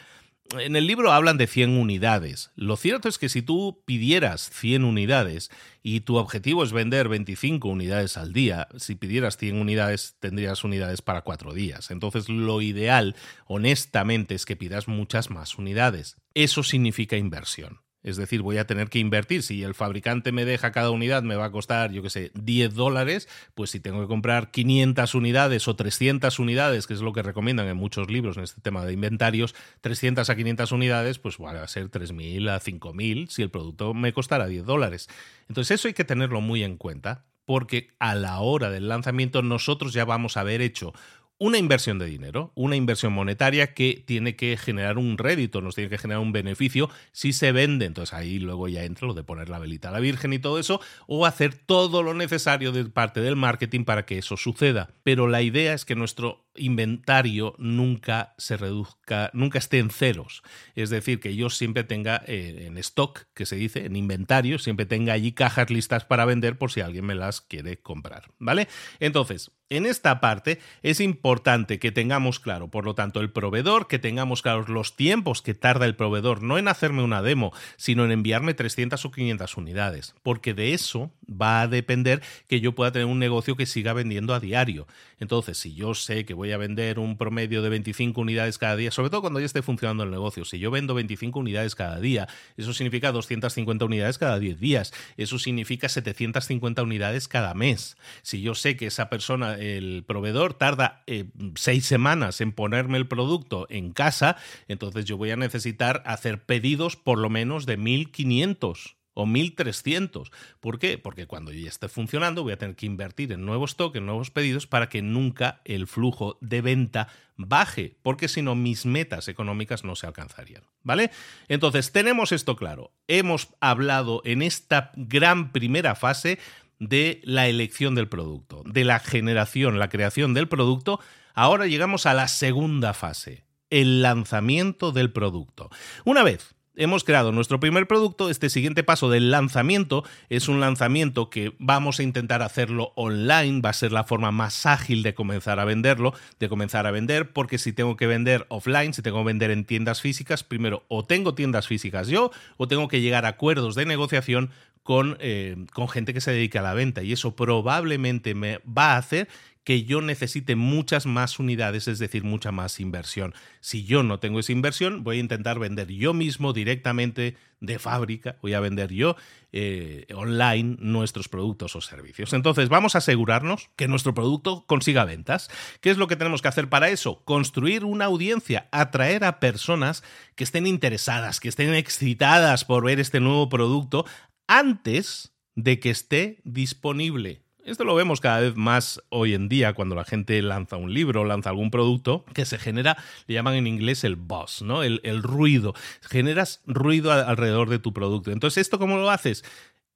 [0.59, 2.50] en el libro hablan de 100 unidades.
[2.54, 5.50] Lo cierto es que si tú pidieras 100 unidades
[5.83, 11.02] y tu objetivo es vender 25 unidades al día, si pidieras 100 unidades tendrías unidades
[11.02, 11.90] para cuatro días.
[11.90, 16.16] Entonces lo ideal, honestamente, es que pidas muchas más unidades.
[16.35, 17.84] Eso significa inversión.
[18.04, 19.42] Es decir, voy a tener que invertir.
[19.42, 22.74] Si el fabricante me deja cada unidad, me va a costar, yo qué sé, 10
[22.74, 27.22] dólares, pues si tengo que comprar 500 unidades o 300 unidades, que es lo que
[27.22, 31.62] recomiendan en muchos libros en este tema de inventarios, 300 a 500 unidades, pues va
[31.62, 35.08] a ser 3.000 a 5.000 si el producto me costara 10 dólares.
[35.48, 39.92] Entonces eso hay que tenerlo muy en cuenta, porque a la hora del lanzamiento nosotros
[39.92, 40.92] ya vamos a haber hecho
[41.38, 45.90] una inversión de dinero, una inversión monetaria que tiene que generar un rédito, nos tiene
[45.90, 47.87] que generar un beneficio si se vende.
[47.87, 50.59] Entonces ahí luego ya entra lo de poner la velita a la Virgen y todo
[50.59, 54.90] eso, o hacer todo lo necesario de parte del marketing para que eso suceda.
[55.03, 60.42] Pero la idea es que nuestro inventario nunca se reduzca, nunca esté en ceros.
[60.74, 64.86] Es decir, que yo siempre tenga eh, en stock, que se dice, en inventario, siempre
[64.86, 68.30] tenga allí cajas listas para vender por si alguien me las quiere comprar.
[68.38, 68.68] ¿Vale?
[69.00, 73.98] Entonces, en esta parte es importante que tengamos claro, por lo tanto, el proveedor, que
[73.98, 78.12] tengamos claros los tiempos que tarda el proveedor, no en hacerme una demo, sino en
[78.12, 83.06] enviarme 300 o 500 unidades, porque de eso va a depender que yo pueda tener
[83.06, 84.86] un negocio que siga vendiendo a diario.
[85.18, 88.90] Entonces, si yo sé que voy a vender un promedio de 25 unidades cada día,
[88.90, 92.28] sobre todo cuando ya esté funcionando el negocio, si yo vendo 25 unidades cada día,
[92.57, 97.96] eso significa 250 unidades cada 10 días, eso significa 750 unidades cada mes.
[98.22, 103.09] Si yo sé que esa persona, el proveedor, tarda eh, seis semanas en ponerme el
[103.09, 104.37] producto en casa,
[104.68, 110.31] entonces yo voy a necesitar hacer pedidos por lo menos de 1500 o 1300.
[110.61, 110.98] ¿Por qué?
[110.98, 114.31] Porque cuando ya esté funcionando voy a tener que invertir en nuevo stock, en nuevos
[114.31, 119.85] pedidos, para que nunca el flujo de venta baje, porque si no mis metas económicas
[119.85, 120.62] no se alcanzarían.
[120.83, 121.11] ¿Vale?
[121.48, 122.92] Entonces, tenemos esto claro.
[123.09, 126.38] Hemos hablado en esta gran primera fase
[126.79, 131.00] de la elección del producto, de la generación, la creación del producto.
[131.35, 135.70] Ahora llegamos a la segunda fase, el lanzamiento del producto.
[136.05, 141.30] Una vez hemos creado nuestro primer producto, este siguiente paso del lanzamiento es un lanzamiento
[141.30, 145.60] que vamos a intentar hacerlo online, va a ser la forma más ágil de comenzar
[145.60, 149.26] a venderlo, de comenzar a vender, porque si tengo que vender offline, si tengo que
[149.26, 153.28] vender en tiendas físicas, primero o tengo tiendas físicas yo o tengo que llegar a
[153.28, 154.50] acuerdos de negociación
[154.82, 158.92] con, eh, con gente que se dedica a la venta y eso probablemente me va
[158.92, 159.28] a hacer
[159.64, 163.35] que yo necesite muchas más unidades, es decir, mucha más inversión.
[163.61, 168.37] Si yo no tengo esa inversión, voy a intentar vender yo mismo directamente de fábrica,
[168.42, 169.16] voy a vender yo
[169.53, 172.35] eh, online nuestros productos o servicios.
[172.35, 175.48] Entonces, vamos a asegurarnos que nuestro producto consiga ventas.
[175.81, 177.24] ¿Qué es lo que tenemos que hacer para eso?
[177.24, 183.20] Construir una audiencia, atraer a personas que estén interesadas, que estén excitadas por ver este
[183.20, 184.05] nuevo producto
[184.46, 187.43] antes de que esté disponible.
[187.64, 191.24] Esto lo vemos cada vez más hoy en día cuando la gente lanza un libro,
[191.24, 194.83] lanza algún producto, que se genera, le llaman en inglés el buzz, ¿no?
[194.83, 195.72] El, el ruido.
[196.03, 198.31] Generas ruido alrededor de tu producto.
[198.31, 199.44] Entonces, ¿esto cómo lo haces?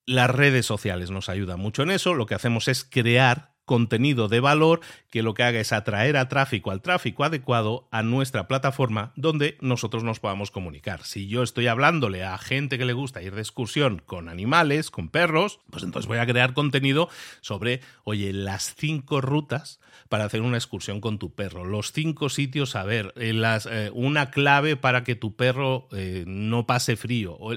[0.07, 2.15] Las redes sociales nos ayudan mucho en eso.
[2.15, 6.29] Lo que hacemos es crear contenido de valor que lo que haga es atraer a
[6.29, 11.05] tráfico al tráfico adecuado a nuestra plataforma donde nosotros nos podamos comunicar.
[11.05, 15.09] Si yo estoy hablándole a gente que le gusta ir de excursión con animales, con
[15.11, 17.09] perros, pues entonces voy a crear contenido
[17.41, 19.79] sobre, oye, las cinco rutas
[20.09, 23.91] para hacer una excursión con tu perro, los cinco sitios a ver, eh, las, eh,
[23.93, 27.53] una clave para que tu perro eh, no pase frío, o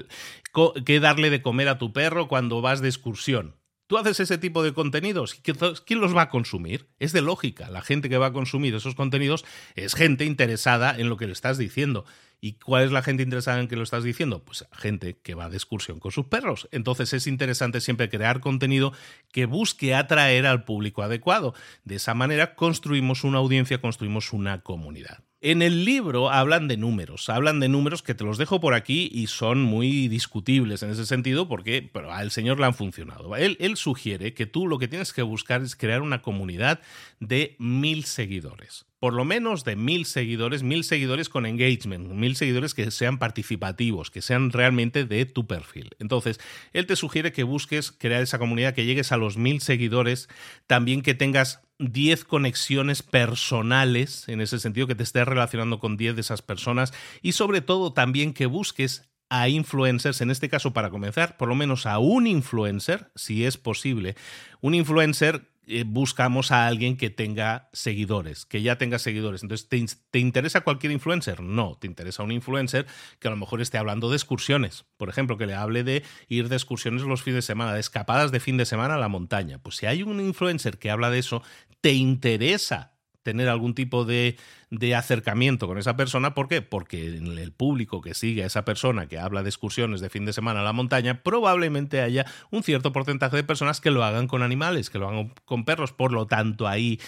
[0.84, 3.61] qué darle de comer a tu perro cuando vas de excursión
[3.92, 6.86] Tú haces ese tipo de contenidos, ¿quién los va a consumir?
[6.98, 11.10] Es de lógica, la gente que va a consumir esos contenidos es gente interesada en
[11.10, 12.06] lo que le estás diciendo.
[12.44, 14.42] ¿Y cuál es la gente interesada en que lo estás diciendo?
[14.42, 16.68] Pues gente que va de excursión con sus perros.
[16.72, 18.92] Entonces es interesante siempre crear contenido
[19.30, 21.54] que busque atraer al público adecuado.
[21.84, 25.22] De esa manera construimos una audiencia, construimos una comunidad.
[25.40, 29.08] En el libro hablan de números, hablan de números que te los dejo por aquí
[29.12, 33.36] y son muy discutibles en ese sentido porque pero al señor le han funcionado.
[33.36, 36.80] Él, él sugiere que tú lo que tienes que buscar es crear una comunidad
[37.20, 42.72] de mil seguidores por lo menos de mil seguidores, mil seguidores con engagement, mil seguidores
[42.72, 45.90] que sean participativos, que sean realmente de tu perfil.
[45.98, 46.38] Entonces,
[46.72, 50.28] él te sugiere que busques crear esa comunidad, que llegues a los mil seguidores,
[50.68, 56.14] también que tengas 10 conexiones personales, en ese sentido, que te estés relacionando con 10
[56.14, 60.90] de esas personas y sobre todo también que busques a influencers, en este caso para
[60.90, 64.14] comenzar, por lo menos a un influencer, si es posible,
[64.60, 69.42] un influencer eh, buscamos a alguien que tenga seguidores, que ya tenga seguidores.
[69.42, 71.40] Entonces, ¿te, interesa cualquier influencer?
[71.40, 72.86] No, te interesa un influencer
[73.20, 74.84] que a lo mejor esté hablando de excursiones.
[74.96, 78.32] Por ejemplo, que le hable de ir de excursiones los fines de semana, de escapadas
[78.32, 79.58] de fin de semana a la montaña.
[79.58, 81.42] Pues si hay un influencer que habla de eso,
[81.80, 84.36] te interesa tener algún tipo de,
[84.70, 86.34] de, acercamiento con esa persona.
[86.34, 86.62] ¿Por qué?
[86.62, 90.32] Porque el público que sigue a esa persona que habla de excursiones de fin de
[90.32, 94.42] semana a la montaña, probablemente haya un cierto porcentaje de personas que lo hagan con
[94.42, 95.92] animales, que lo hagan con perros.
[95.92, 96.98] Por lo tanto, ahí,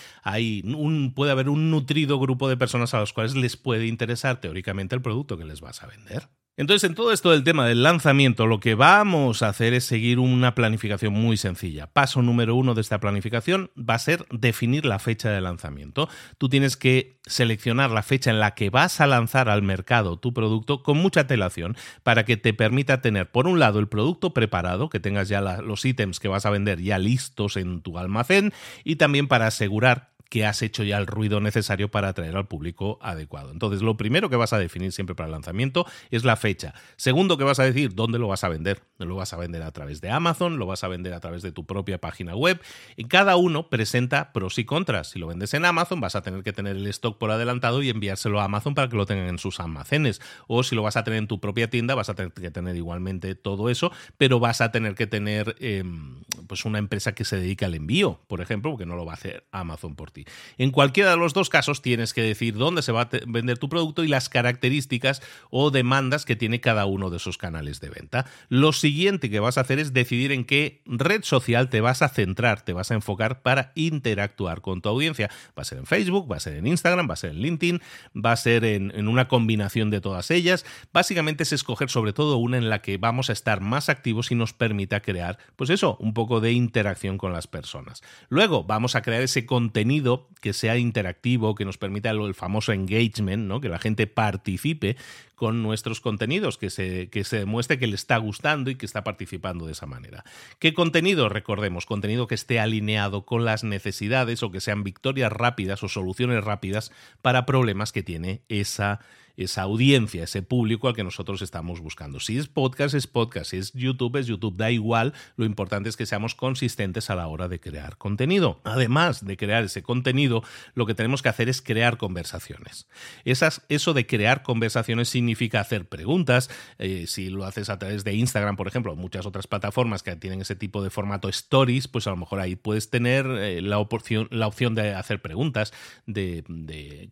[0.65, 4.95] un, puede haber un nutrido grupo de personas a los cuales les puede interesar teóricamente
[4.95, 6.29] el producto que les vas a vender.
[6.57, 10.21] Entonces, en todo esto del tema del lanzamiento, lo que vamos a hacer es seguir
[10.21, 11.89] una planificación muy sencilla.
[11.89, 16.09] Paso número uno de esta planificación va a ser definir la fecha de lanzamiento.
[16.39, 20.33] Tú tienes que seleccionar la fecha en la que vas a lanzar al mercado tu
[20.33, 24.91] producto con mucha telación para que te permita tener, por un lado, el producto preparado,
[24.91, 28.53] que tengas ya los ítems que vas a vender ya listos en tu almacén
[28.85, 32.99] y también para asegurar que has hecho ya el ruido necesario para atraer al público
[33.03, 33.51] adecuado.
[33.51, 36.75] Entonces, lo primero que vas a definir siempre para el lanzamiento es la fecha.
[36.97, 38.83] Segundo que vas a decir, ¿dónde lo vas a vender?
[38.99, 41.53] Lo vas a vender a través de Amazon, lo vas a vender a través de
[41.53, 42.61] tu propia página web.
[42.97, 45.11] Y cada uno presenta pros y contras.
[45.11, 47.91] Si lo vendes en Amazon, vas a tener que tener el stock por adelantado y
[47.91, 50.21] enviárselo a Amazon para que lo tengan en sus almacenes.
[50.47, 52.77] O si lo vas a tener en tu propia tienda, vas a tener que tener
[52.77, 57.37] igualmente todo eso, pero vas a tener que tener em, pues una empresa que se
[57.37, 60.11] dedique al envío, por ejemplo, porque no lo va a hacer Amazon por
[60.59, 63.69] En cualquiera de los dos casos tienes que decir dónde se va a vender tu
[63.69, 68.27] producto y las características o demandas que tiene cada uno de esos canales de venta.
[68.49, 72.09] Lo siguiente que vas a hacer es decidir en qué red social te vas a
[72.09, 75.31] centrar, te vas a enfocar para interactuar con tu audiencia.
[75.59, 77.81] Va a ser en Facebook, va a ser en Instagram, va a ser en LinkedIn,
[78.15, 80.65] va a ser en, en una combinación de todas ellas.
[80.93, 84.35] Básicamente es escoger sobre todo una en la que vamos a estar más activos y
[84.35, 88.03] nos permita crear, pues eso, un poco de interacción con las personas.
[88.29, 90.04] Luego vamos a crear ese contenido
[90.41, 94.97] que sea interactivo, que nos permita el, famoso engagement, que la gente participe
[95.35, 99.03] con nuestros contenidos, que se, que se demuestre que le está gustando y que está
[99.05, 100.25] participando de esa manera.
[100.59, 101.29] ¿Qué contenido?
[101.29, 106.45] Recordemos, contenido que esté alineado con las necesidades o que sean victorias rápidas o soluciones
[106.45, 109.01] rápidas para problemas que tiene esa
[109.37, 112.21] esa audiencia, ese público al que nosotros estamos buscando.
[112.21, 115.97] Si es podcast, es podcast, si es YouTube, es YouTube, da igual, lo importante es
[115.97, 118.61] que seamos consistentes a la hora de crear contenido.
[118.65, 120.43] Además de crear ese contenido,
[120.75, 122.87] lo que tenemos que hacer es crear conversaciones.
[123.25, 128.57] Eso de crear conversaciones significa hacer preguntas, eh, si lo haces a través de Instagram,
[128.57, 132.17] por ejemplo, muchas otras plataformas que tienen ese tipo de formato stories, pues a lo
[132.17, 135.73] mejor ahí puedes tener eh, la, opción, la opción de hacer preguntas,
[136.07, 136.45] de,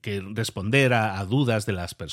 [0.00, 2.11] que responder a dudas de las personas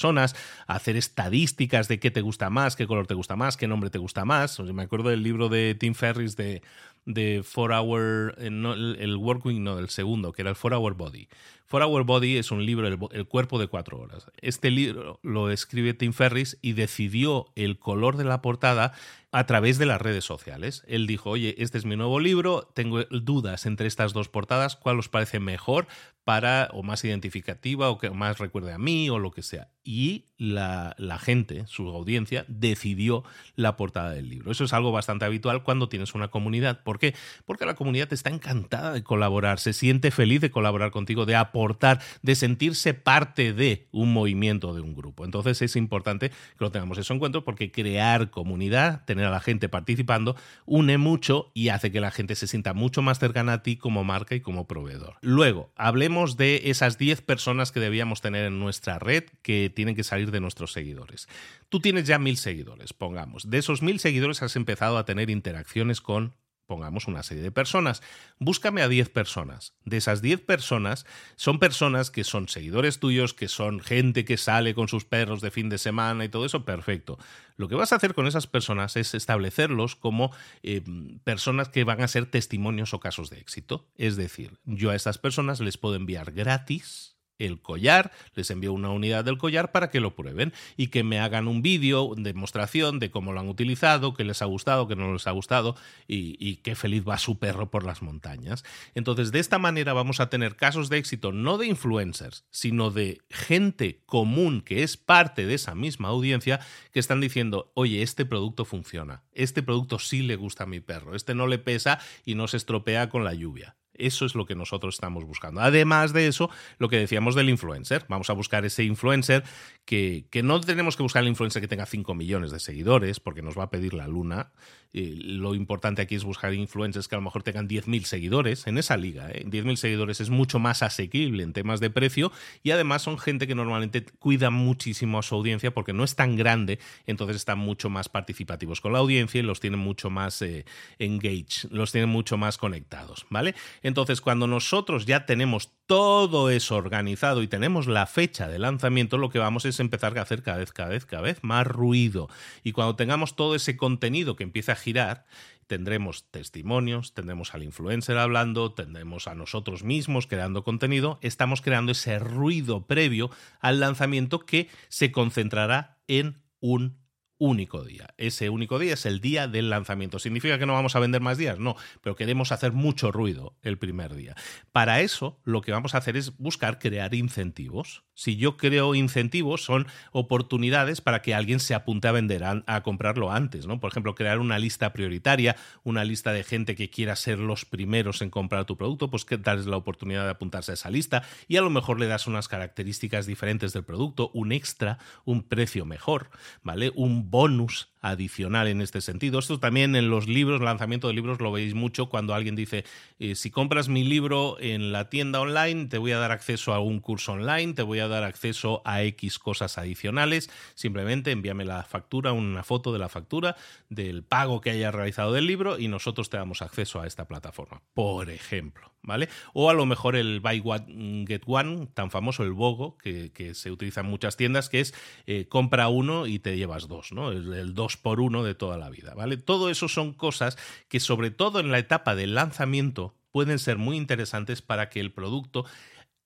[0.67, 3.97] hacer estadísticas de qué te gusta más, qué color te gusta más, qué nombre te
[3.97, 4.59] gusta más.
[4.59, 6.61] me acuerdo del libro de Tim Ferris de,
[7.05, 11.27] de Four Hour, eh, el, Working, no, del segundo, que era el Four Hour Body.
[11.65, 14.25] Four Hour Body es un libro, el, cuerpo de cuatro horas.
[14.41, 18.93] Este libro lo escribe Tim Ferris y decidió el color de la portada
[19.31, 20.83] a través de las redes sociales.
[20.87, 24.97] Él dijo, oye, este es mi nuevo libro, tengo dudas entre estas dos portadas, ¿cuál
[24.97, 25.87] os parece mejor
[26.29, 29.71] para, o más identificativa, o que más recuerde a mí, o lo que sea?
[29.83, 33.23] Y la, gente, su audiencia, decidió
[33.55, 34.51] la portada del libro.
[34.51, 36.81] Eso es algo bastante habitual cuando tienes una comunidad.
[36.81, 37.13] ¿Por qué?
[37.45, 42.01] Porque la comunidad está encantada de colaborar, se siente feliz de colaborar contigo, de aportar,
[42.21, 45.25] de sentirse parte de un movimiento, de un grupo.
[45.25, 49.41] Entonces es importante que lo tengamos eso en cuenta porque crear comunidad, tener a la
[49.41, 53.63] gente participando, une mucho y hace que la gente se sienta mucho más cercana a
[53.63, 55.17] ti como marca y como proveedor.
[55.21, 60.03] Luego, hablemos de esas 10 personas que debíamos tener en nuestra red que tienen que
[60.03, 61.27] salir de nuestros seguidores.
[61.69, 63.49] Tú tienes ya mil seguidores, pongamos.
[63.49, 66.33] De esos mil seguidores has empezado a tener interacciones con
[66.69, 68.01] pongamos una serie de personas.
[68.37, 69.73] Búscame a 10 personas.
[69.85, 74.75] De esas 10 personas, son personas que son seguidores tuyos, que son gente que sale
[74.75, 77.17] con sus perros de fin de semana y todo eso, perfecto.
[77.57, 80.83] Lo que vas a hacer con esas personas es establecerlos como eh,
[81.23, 83.89] personas que van a ser testimonios o casos de éxito.
[83.95, 88.89] Es decir, yo a estas personas les puedo enviar gratis el collar, les envío una
[88.89, 93.09] unidad del collar para que lo prueben y que me hagan un vídeo, demostración de
[93.09, 95.75] cómo lo han utilizado, qué les ha gustado, qué no les ha gustado
[96.07, 98.63] y, y, qué feliz va su perro por las montañas.
[98.93, 103.21] Entonces, de esta manera vamos a tener casos de éxito no de influencers, sino de
[103.29, 106.59] gente común que es parte de esa misma audiencia
[106.91, 111.15] que están diciendo, oye, este producto funciona, este producto sí le gusta a mi perro,
[111.15, 113.75] este no le pesa y no se estropea con la lluvia.
[113.99, 115.61] Eso es lo que nosotros estamos buscando.
[115.61, 118.05] Además de eso, lo que decíamos del influencer.
[118.09, 119.43] Vamos a buscar ese influencer
[119.85, 123.41] que, que no tenemos que buscar el influencer que tenga 5 millones de seguidores, porque
[123.41, 124.51] nos va a pedir la luna,
[124.93, 128.97] lo importante aquí es buscar influencers que a lo mejor tengan 10.000 seguidores en esa
[128.97, 129.29] liga.
[129.31, 129.45] ¿eh?
[129.45, 132.31] 10.000 seguidores es mucho más asequible en temas de precio
[132.63, 136.35] y además son gente que normalmente cuida muchísimo a su audiencia porque no es tan
[136.35, 140.65] grande, entonces están mucho más participativos con la audiencia y los tienen mucho más eh,
[140.97, 143.55] engaged, los tienen mucho más conectados, ¿vale?
[143.83, 149.31] Entonces, cuando nosotros ya tenemos todo eso organizado y tenemos la fecha de lanzamiento, lo
[149.31, 152.29] que vamos es empezar a hacer cada vez, cada vez, cada vez más ruido.
[152.63, 155.25] Y cuando tengamos todo ese contenido que empiece a girar,
[155.65, 162.19] tendremos testimonios, tendremos al influencer hablando, tendremos a nosotros mismos creando contenido, estamos creando ese
[162.19, 166.99] ruido previo al lanzamiento que se concentrará en un
[167.39, 168.13] único día.
[168.17, 170.19] Ese único día es el día del lanzamiento.
[170.19, 171.57] ¿Significa que no vamos a vender más días?
[171.57, 174.35] No, pero queremos hacer mucho ruido el primer día.
[174.71, 178.03] Para eso lo que vamos a hacer es buscar crear incentivos.
[178.19, 183.31] Si yo creo incentivos son oportunidades para que alguien se apunte a vender, a, comprarlo
[183.31, 183.79] antes, ¿no?
[183.79, 185.55] Por ejemplo, crear una lista prioritaria,
[185.85, 189.37] una lista de gente que quiera ser los primeros en comprar tu producto, pues que
[189.37, 192.49] darles la oportunidad de apuntarse a esa lista y a lo mejor le das unas
[192.49, 196.29] características diferentes del producto, un extra, un precio mejor,
[196.61, 196.91] ¿vale?
[196.95, 199.39] Un bonus adicional en este sentido.
[199.39, 202.85] Esto también en los libros, lanzamiento de libros, lo veis mucho cuando alguien dice,
[203.19, 206.79] eh, si compras mi libro en la tienda online, te voy a dar acceso a
[206.79, 211.83] un curso online, te voy a dar acceso a X cosas adicionales, simplemente envíame la
[211.83, 213.55] factura, una foto de la factura,
[213.89, 217.81] del pago que hayas realizado del libro y nosotros te damos acceso a esta plataforma,
[217.93, 218.89] por ejemplo.
[219.01, 219.29] ¿Vale?
[219.53, 223.71] O a lo mejor el Buy One Get One, tan famoso, el BOGO, que, se
[223.71, 224.93] utiliza en muchas tiendas, que es
[225.25, 227.31] eh, compra uno y te llevas dos, ¿no?
[227.31, 229.37] El, el dos por uno de toda la vida, ¿vale?
[229.37, 230.57] Todo eso son cosas
[230.89, 235.11] que sobre todo en la etapa del lanzamiento pueden ser muy interesantes para que el
[235.11, 235.65] producto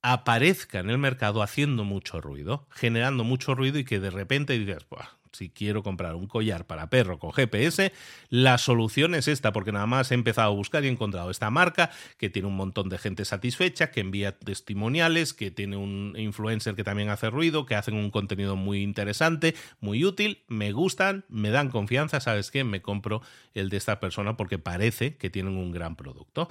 [0.04, 4.86] aparezca en el mercado haciendo mucho ruido, generando mucho ruido y que de repente digas,
[5.32, 7.92] si quiero comprar un collar para perro con GPS,
[8.30, 11.50] la solución es esta, porque nada más he empezado a buscar y he encontrado esta
[11.50, 16.76] marca que tiene un montón de gente satisfecha, que envía testimoniales, que tiene un influencer
[16.76, 21.50] que también hace ruido, que hacen un contenido muy interesante, muy útil, me gustan, me
[21.50, 22.66] dan confianza, ¿sabes qué?
[22.66, 23.22] Me compro
[23.54, 26.50] el de esta persona porque parece que tienen un gran producto.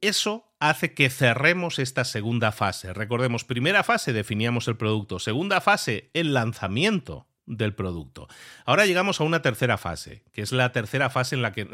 [0.00, 2.92] Eso hace que cerremos esta segunda fase.
[2.92, 8.28] Recordemos, primera fase definíamos el producto, segunda fase el lanzamiento del producto.
[8.64, 11.68] Ahora llegamos a una tercera fase, que es la tercera fase en la que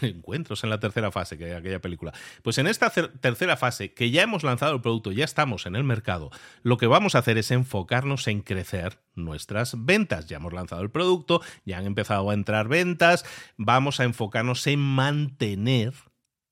[0.00, 2.12] encuentros en la tercera fase que aquella película.
[2.42, 5.84] Pues en esta tercera fase, que ya hemos lanzado el producto, ya estamos en el
[5.84, 6.30] mercado,
[6.62, 10.26] lo que vamos a hacer es enfocarnos en crecer nuestras ventas.
[10.26, 13.24] Ya hemos lanzado el producto, ya han empezado a entrar ventas,
[13.56, 15.92] vamos a enfocarnos en mantener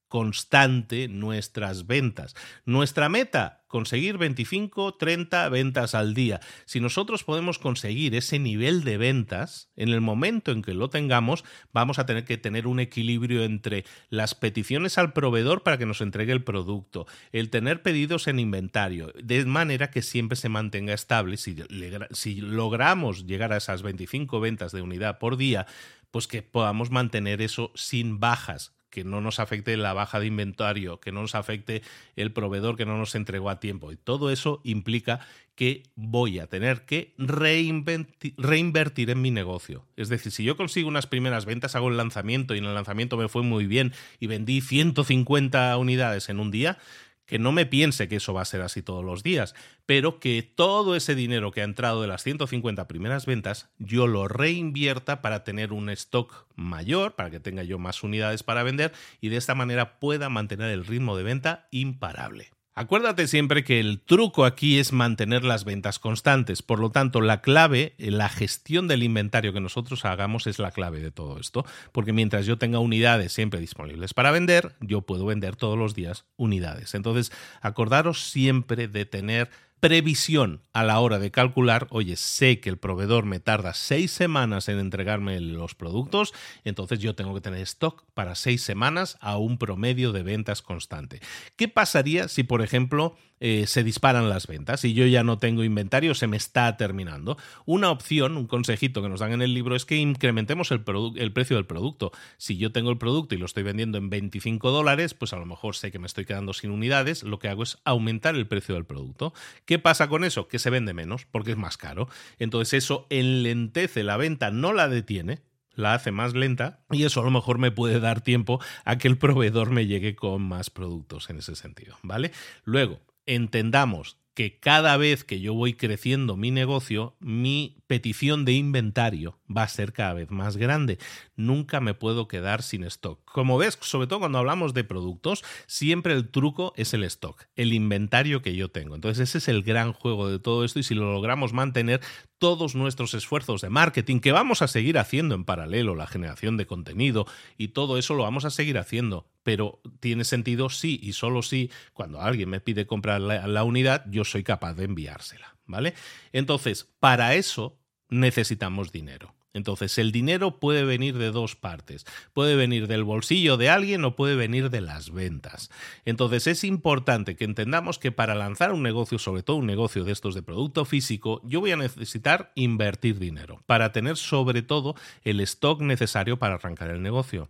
[0.09, 2.35] constante nuestras ventas.
[2.65, 6.41] Nuestra meta, conseguir 25, 30 ventas al día.
[6.65, 11.45] Si nosotros podemos conseguir ese nivel de ventas, en el momento en que lo tengamos,
[11.73, 16.01] vamos a tener que tener un equilibrio entre las peticiones al proveedor para que nos
[16.01, 21.37] entregue el producto, el tener pedidos en inventario, de manera que siempre se mantenga estable.
[21.37, 25.67] Si, logramos llegar a esas 25 ventas de unidad por día,
[26.11, 31.01] pues que podamos mantener eso sin bajas, que no nos afecte la baja de inventario,
[31.01, 31.83] que no nos afecte
[32.17, 33.93] el proveedor que no nos entregó a tiempo.
[33.93, 35.21] Y todo eso implica
[35.55, 39.85] que voy a tener que reinvertir en mi negocio.
[39.97, 43.19] Es decir, si yo consigo unas primeras ventas, hago el lanzamiento y en el lanzamiento
[43.19, 46.79] me fue muy bien y vendí 150 unidades en un día,
[47.27, 49.55] que no me piense que eso va a ser así todos los días,
[49.85, 54.29] pero que todo ese dinero que ha entrado de las 150 primeras ventas, yo lo
[54.29, 59.29] reinvierta para tener un stock mayor, para que tenga yo más unidades para vender y
[59.29, 62.56] de esta manera pueda mantener el ritmo de venta imparable.
[62.79, 66.61] Acuérdate siempre que el truco aquí es mantener las ventas constantes.
[66.61, 70.71] Por lo tanto, la clave, eh, la gestión del inventario que nosotros hagamos es la
[70.73, 71.65] clave de todo esto.
[71.93, 76.27] Porque mientras yo tenga unidades siempre disponibles para vender, yo puedo vender todos los días
[76.37, 76.95] unidades.
[76.95, 79.49] Entonces, acordaros siempre de tener
[79.81, 84.69] previsión a la hora de calcular, oye, sé que el proveedor me tarda seis semanas
[84.69, 86.33] en entregarme los productos,
[86.65, 91.21] entonces yo tengo que tener stock para seis semanas a un promedio de ventas constante.
[91.57, 95.65] ¿Qué pasaría si, por ejemplo, eh, se disparan las ventas y yo ya no tengo
[95.65, 97.37] inventario, se me está terminando.
[97.65, 100.83] Una opción, un consejito que nos dan en el libro es que incrementemos el,
[101.17, 102.13] el precio del producto.
[102.39, 105.47] Si yo tengo el producto y lo estoy vendiendo en 25 dólares, pues a lo
[105.47, 108.75] mejor sé que me estoy quedando sin unidades, lo que hago es aumentar el precio
[108.75, 109.35] del producto.
[109.65, 110.49] ¿Qué pasa con eso?
[110.49, 112.09] Que se vende menos porque es más caro.
[112.39, 115.41] Entonces eso enlentece la venta, no la detiene,
[115.75, 119.09] la hace más lenta y eso a lo mejor me puede dar tiempo a que
[119.09, 122.33] el proveedor me llegue con más productos en ese sentido, ¿vale?
[122.65, 129.39] Luego, entendamos que cada vez que yo voy creciendo mi negocio, mi petición de inventario
[129.49, 130.99] va a ser cada vez más grande.
[131.37, 133.19] Nunca me puedo quedar sin stock.
[133.25, 137.73] Como ves, sobre todo cuando hablamos de productos, siempre el truco es el stock, el
[137.73, 138.95] inventario que yo tengo.
[138.95, 142.03] Entonces ese es el gran juego de todo esto y si lo logramos mantener,
[142.37, 146.67] todos nuestros esfuerzos de marketing, que vamos a seguir haciendo en paralelo, la generación de
[146.67, 151.41] contenido y todo eso lo vamos a seguir haciendo pero tiene sentido sí y solo
[151.41, 155.95] si cuando alguien me pide comprar la, unidad, yo soy capaz de enviársela, ¿vale?
[156.33, 157.79] Entonces, para eso
[158.09, 159.37] necesitamos dinero.
[159.53, 162.07] Entonces, el dinero puede venir de dos partes.
[162.33, 165.71] Puede venir del bolsillo de alguien o puede venir de las ventas.
[166.05, 170.11] Entonces, es importante que entendamos que para lanzar un negocio, sobre todo un negocio de
[170.11, 175.39] estos de producto físico, yo voy a necesitar invertir dinero para tener sobre todo el
[175.39, 177.49] stock necesario para arrancar el negocio.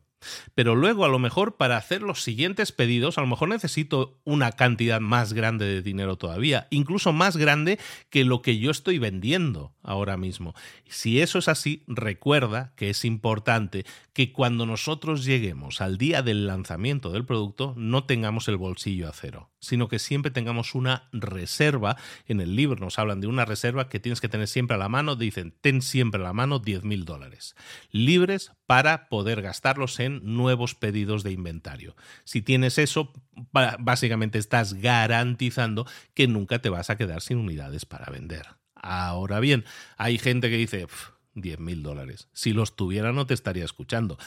[0.55, 4.53] Pero luego, a lo mejor, para hacer los siguientes pedidos, a lo mejor necesito una
[4.53, 7.79] cantidad más grande de dinero todavía, incluso más grande
[8.11, 10.55] que lo que yo estoy vendiendo ahora mismo.
[10.89, 16.47] Si eso es así, recuerda que es importante que cuando nosotros lleguemos al día del
[16.47, 21.97] lanzamiento del producto, no tengamos el bolsillo a cero, sino que siempre tengamos una reserva.
[22.27, 24.89] En el libro nos hablan de una reserva que tienes que tener siempre a la
[24.89, 27.55] mano, dicen, ten siempre a la mano 10 mil dólares,
[27.91, 31.97] libres para poder gastarlos en nuevos pedidos de inventario.
[32.25, 33.12] Si tienes eso,
[33.79, 38.47] básicamente estás garantizando que nunca te vas a quedar sin unidades para vender.
[38.75, 39.64] Ahora bien,
[39.97, 40.87] hay gente que dice,
[41.35, 42.29] 10 mil dólares.
[42.33, 44.19] Si los tuviera no te estaría escuchando.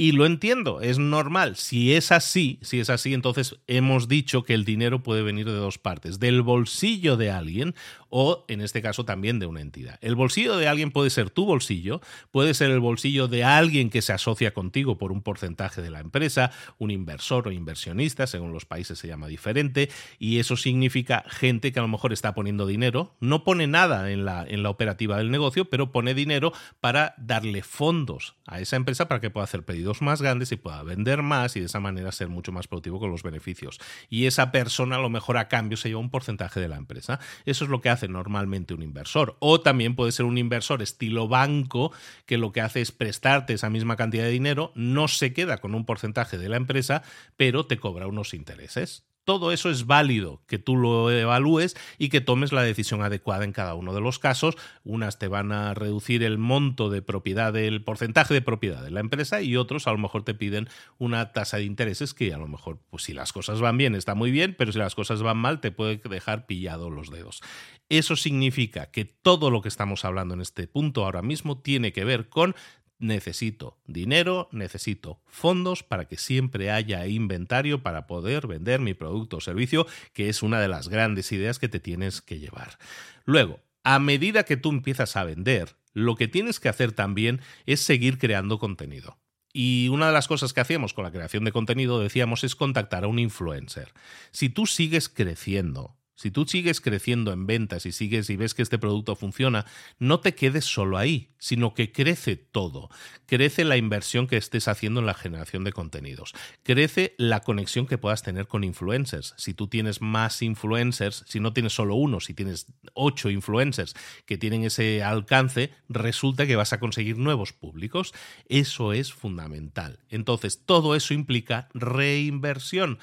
[0.00, 1.56] Y lo entiendo, es normal.
[1.56, 5.56] Si es así, si es así, entonces hemos dicho que el dinero puede venir de
[5.56, 7.74] dos partes, del bolsillo de alguien
[8.10, 9.98] o en este caso también de una entidad.
[10.00, 12.00] El bolsillo de alguien puede ser tu bolsillo,
[12.30, 16.00] puede ser el bolsillo de alguien que se asocia contigo por un porcentaje de la
[16.00, 21.72] empresa, un inversor o inversionista, según los países se llama diferente, y eso significa gente
[21.72, 25.16] que a lo mejor está poniendo dinero, no pone nada en la, en la operativa
[25.18, 29.64] del negocio, pero pone dinero para darle fondos a esa empresa para que pueda hacer
[29.64, 32.98] pedidos más grandes y pueda vender más y de esa manera ser mucho más productivo
[32.98, 33.78] con los beneficios.
[34.08, 37.20] Y esa persona a lo mejor a cambio se lleva un porcentaje de la empresa.
[37.44, 39.36] Eso es lo que hace normalmente un inversor.
[39.40, 41.90] O también puede ser un inversor estilo banco
[42.26, 45.74] que lo que hace es prestarte esa misma cantidad de dinero, no se queda con
[45.74, 47.02] un porcentaje de la empresa,
[47.36, 52.22] pero te cobra unos intereses todo eso es válido que tú lo evalúes y que
[52.22, 54.56] tomes la decisión adecuada en cada uno de los casos.
[54.84, 59.00] Unas te van a reducir el monto de propiedad del porcentaje de propiedad de la
[59.00, 62.48] empresa y otros a lo mejor te piden una tasa de intereses que a lo
[62.48, 65.36] mejor, pues si las cosas van bien, está muy bien, pero si las cosas van
[65.36, 67.42] mal, te puede dejar pillado los dedos.
[67.90, 72.06] Eso significa que todo lo que estamos hablando en este punto ahora mismo tiene que
[72.06, 72.54] ver con
[72.98, 79.40] necesito dinero, necesito fondos para que siempre haya inventario para poder vender mi producto o
[79.40, 82.78] servicio, que es una de las grandes ideas que te tienes que llevar.
[83.24, 87.80] Luego, a medida que tú empiezas a vender, lo que tienes que hacer también es
[87.80, 89.18] seguir creando contenido.
[89.52, 93.04] Y una de las cosas que hacíamos con la creación de contenido, decíamos, es contactar
[93.04, 93.92] a un influencer.
[94.30, 98.62] Si tú sigues creciendo, si tú sigues creciendo en ventas y sigues y ves que
[98.62, 99.66] este producto funciona,
[100.00, 102.90] no te quedes solo ahí, sino que crece todo.
[103.26, 106.34] Crece la inversión que estés haciendo en la generación de contenidos.
[106.64, 109.34] Crece la conexión que puedas tener con influencers.
[109.36, 113.94] Si tú tienes más influencers, si no tienes solo uno, si tienes ocho influencers
[114.26, 118.12] que tienen ese alcance, resulta que vas a conseguir nuevos públicos.
[118.48, 120.00] Eso es fundamental.
[120.08, 122.98] Entonces, todo eso implica reinversión.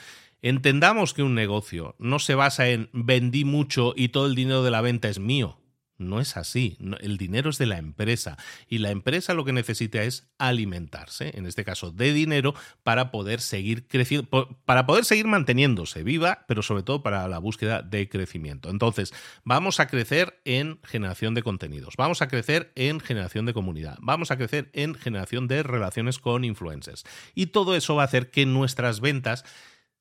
[0.45, 4.69] Entendamos que un negocio no se basa en vendí mucho y todo el dinero de
[4.69, 5.57] la venta es mío.
[5.97, 6.77] No es así.
[6.99, 8.37] El dinero es de la empresa
[8.67, 13.41] y la empresa lo que necesita es alimentarse, en este caso de dinero, para poder
[13.41, 18.69] seguir creciendo, para poder seguir manteniéndose viva, pero sobre todo para la búsqueda de crecimiento.
[18.69, 19.13] Entonces,
[19.45, 24.29] vamos a crecer en generación de contenidos, vamos a crecer en generación de comunidad, vamos
[24.29, 27.03] a crecer en generación de relaciones con influencers.
[27.33, 29.43] Y todo eso va a hacer que nuestras ventas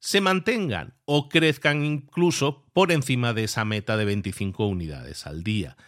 [0.04, 5.78] se mantengan o crezcan incluso por encima de esa meta de 25 unidades al día.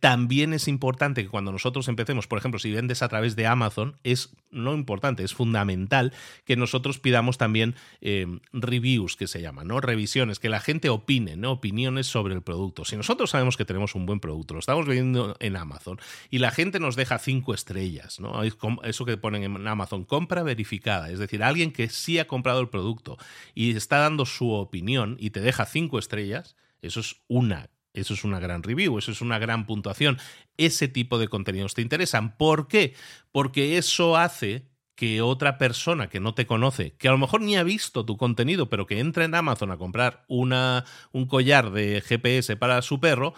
[0.00, 3.96] También es importante que cuando nosotros empecemos, por ejemplo, si vendes a través de Amazon,
[4.04, 6.12] es no importante, es fundamental
[6.44, 9.80] que nosotros pidamos también eh, reviews, que se llaman, ¿no?
[9.80, 11.52] Revisiones, que la gente opine, ¿no?
[11.52, 12.84] Opiniones sobre el producto.
[12.84, 16.00] Si nosotros sabemos que tenemos un buen producto, lo estamos vendiendo en Amazon
[16.30, 18.42] y la gente nos deja cinco estrellas, ¿no?
[18.42, 22.68] Eso que ponen en Amazon, compra verificada, es decir, alguien que sí ha comprado el
[22.68, 23.18] producto
[23.54, 27.68] y está dando su opinión y te deja cinco estrellas, eso es una
[28.00, 30.18] eso es una gran review, eso es una gran puntuación.
[30.56, 32.36] Ese tipo de contenidos te interesan.
[32.36, 32.94] ¿Por qué?
[33.32, 34.70] Porque eso hace
[35.00, 38.18] que otra persona que no te conoce, que a lo mejor ni ha visto tu
[38.18, 43.00] contenido, pero que entra en Amazon a comprar una, un collar de GPS para su
[43.00, 43.32] perro,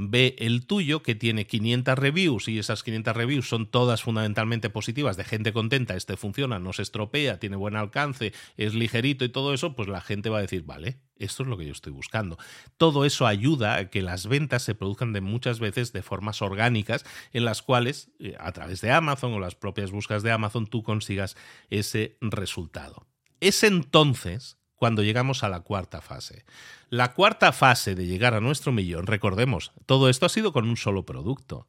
[0.00, 5.16] ve el tuyo que tiene 500 reviews y esas 500 reviews son todas fundamentalmente positivas,
[5.16, 9.52] de gente contenta, este funciona, no se estropea, tiene buen alcance, es ligerito y todo
[9.52, 12.38] eso, pues la gente va a decir, vale, esto es lo que yo estoy buscando.
[12.76, 17.04] Todo eso ayuda a que las ventas se produzcan de muchas veces de formas orgánicas
[17.32, 20.84] en las cuales eh, a través de Amazon o las propias búsquedas de Amazon tú
[20.84, 21.36] consigas
[21.70, 23.08] ese resultado.
[23.40, 26.44] Es entonces cuando llegamos a la cuarta fase.
[26.88, 30.76] La cuarta fase de llegar a nuestro millón, recordemos, todo esto ha sido con un
[30.76, 31.66] solo producto.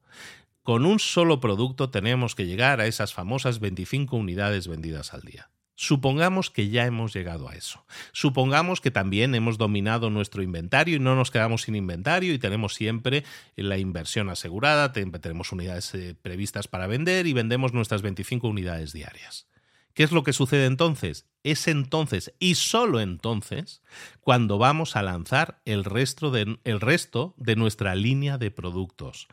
[0.64, 5.49] Con un solo producto tenemos que llegar a esas famosas 25 unidades vendidas al día.
[5.76, 7.86] Supongamos que ya hemos llegado a eso.
[8.12, 12.76] Supongamos que también hemos dominado nuestro inventario y no nos quedamos sin inventario y tenemos
[12.76, 13.24] siempre
[13.55, 19.47] la inversión asegurada, tenemos unidades eh, previstas para vender y vendemos nuestras 25 unidades diarias.
[19.94, 21.26] ¿Qué es lo que sucede entonces?
[21.44, 23.82] Es entonces y solo entonces
[24.20, 29.28] cuando vamos a lanzar el resto de, nuestra línea de productos.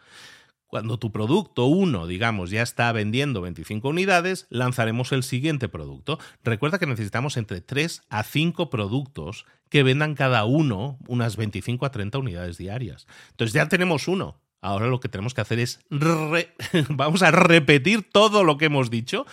[0.68, 6.18] Cuando tu producto 1, digamos, ya está vendiendo 25 unidades, lanzaremos el siguiente producto.
[6.42, 11.90] Recuerda que necesitamos entre 3 a 5 productos que vendan cada uno unas 25 a
[11.90, 13.06] 30 unidades diarias.
[13.30, 14.40] Entonces ya tenemos uno.
[14.60, 15.80] Ahora lo que tenemos que hacer es
[16.88, 19.26] vamos a repetir todo lo que hemos dicho,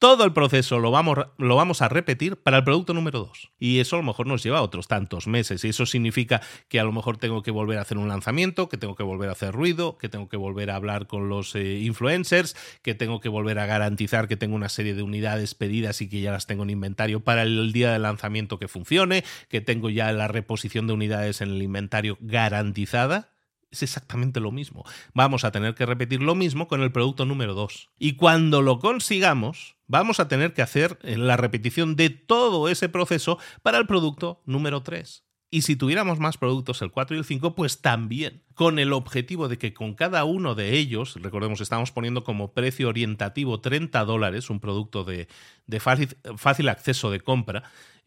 [0.00, 3.52] todo el proceso lo vamos, lo vamos a repetir para el producto número 2.
[3.58, 5.62] Y eso a lo mejor nos lleva otros tantos meses.
[5.62, 8.78] Y eso significa que a lo mejor tengo que volver a hacer un lanzamiento, que
[8.78, 11.80] tengo que volver a hacer ruido, que tengo que volver a hablar con los eh,
[11.80, 16.08] influencers, que tengo que volver a garantizar que tengo una serie de unidades pedidas y
[16.08, 19.90] que ya las tengo en inventario para el día de lanzamiento que funcione, que tengo
[19.90, 23.28] ya la reposición de unidades en el inventario garantizada
[23.70, 24.84] es exactamente lo mismo.
[25.14, 27.90] Vamos a tener que repetir lo mismo con el producto número 2.
[27.98, 33.38] Y cuando lo consigamos, vamos a tener que hacer la repetición de todo ese proceso
[33.62, 35.26] para el producto número 3.
[35.50, 39.48] Y si tuviéramos más productos, el 4 y el 5, pues también, con el objetivo
[39.48, 44.50] de que con cada uno de ellos, recordemos, estamos poniendo como precio orientativo 30 dólares,
[44.50, 45.28] un producto de,
[45.66, 47.62] de fácil, fácil acceso de compra,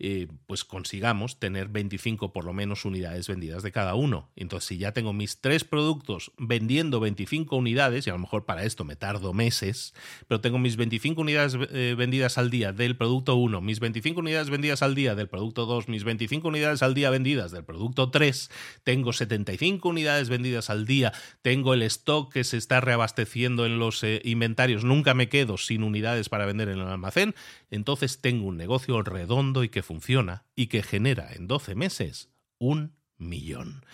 [0.05, 4.29] eh, pues consigamos tener 25 por lo menos unidades vendidas de cada uno.
[4.35, 8.63] Entonces, si ya tengo mis tres productos vendiendo 25 unidades, y a lo mejor para
[8.63, 9.93] esto me tardo meses,
[10.27, 14.49] pero tengo mis 25 unidades eh, vendidas al día del producto 1, mis 25 unidades
[14.49, 18.51] vendidas al día del producto 2, mis 25 unidades al día vendidas del producto 3,
[18.83, 24.03] tengo 75 unidades vendidas al día, tengo el stock que se está reabasteciendo en los
[24.03, 27.35] eh, inventarios, nunca me quedo sin unidades para vender en el almacén,
[27.71, 32.29] entonces tengo un negocio redondo y que funciona y que genera en 12 meses
[32.59, 33.85] un millón.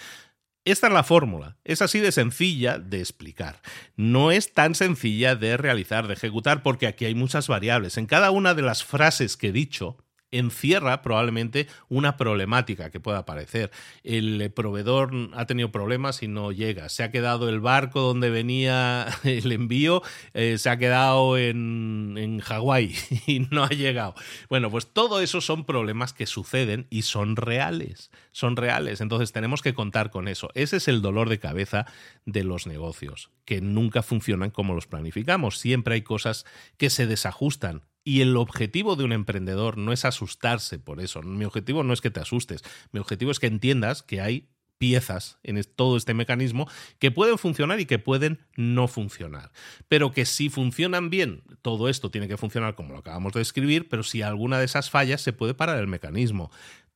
[0.66, 3.62] Esta es la fórmula, es así de sencilla de explicar.
[3.96, 7.98] No es tan sencilla de realizar, de ejecutar, porque aquí hay muchas variables.
[7.98, 9.98] En cada una de las frases que he dicho,
[10.32, 13.72] encierra probablemente una problemática que pueda aparecer.
[14.04, 16.90] El proveedor ha tenido problemas y no llega.
[16.90, 20.02] Se ha quedado el barco donde venía el envío,
[20.34, 22.96] eh, se ha quedado en, en Hawái
[23.28, 24.16] y no ha llegado.
[24.50, 28.12] Bueno, pues todo eso son problemas que suceden y son reales.
[28.32, 29.02] Son reales.
[29.02, 30.50] Entonces tenemos que contar con eso.
[30.54, 31.86] Ese es el dolor de cabeza
[32.26, 35.58] de los negocios, que nunca funcionan como los planificamos.
[35.58, 36.46] Siempre hay cosas
[36.78, 41.22] que se desajustan y el objetivo de un emprendedor no es asustarse por eso.
[41.22, 42.64] Mi objetivo no es que te asustes.
[42.92, 44.50] Mi objetivo es que entiendas que hay
[44.80, 49.52] piezas en todo este mecanismo que pueden funcionar y que pueden no funcionar.
[49.90, 53.88] Pero que si funcionan bien, todo esto tiene que funcionar como lo acabamos de describir,
[53.90, 56.50] pero si alguna de esas fallas, se puede parar el mecanismo.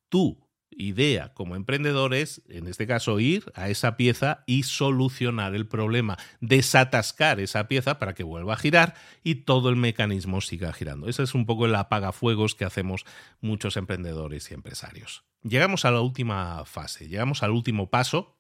[0.10, 0.43] Tú
[0.78, 6.18] idea como emprendedor es, en este caso, ir a esa pieza y solucionar el problema,
[6.42, 11.08] desatascar esa pieza para que vuelva a girar y todo el mecanismo siga girando.
[11.08, 13.06] Ese es un poco el apagafuegos que hacemos
[13.42, 15.24] muchos emprendedores y empresarios.
[15.44, 18.38] Llegamos a la última fase, llegamos al último paso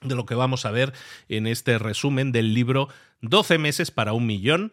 [0.00, 0.92] de lo que vamos a ver
[1.28, 2.88] en este resumen del libro
[3.20, 4.72] 12 meses para un millón.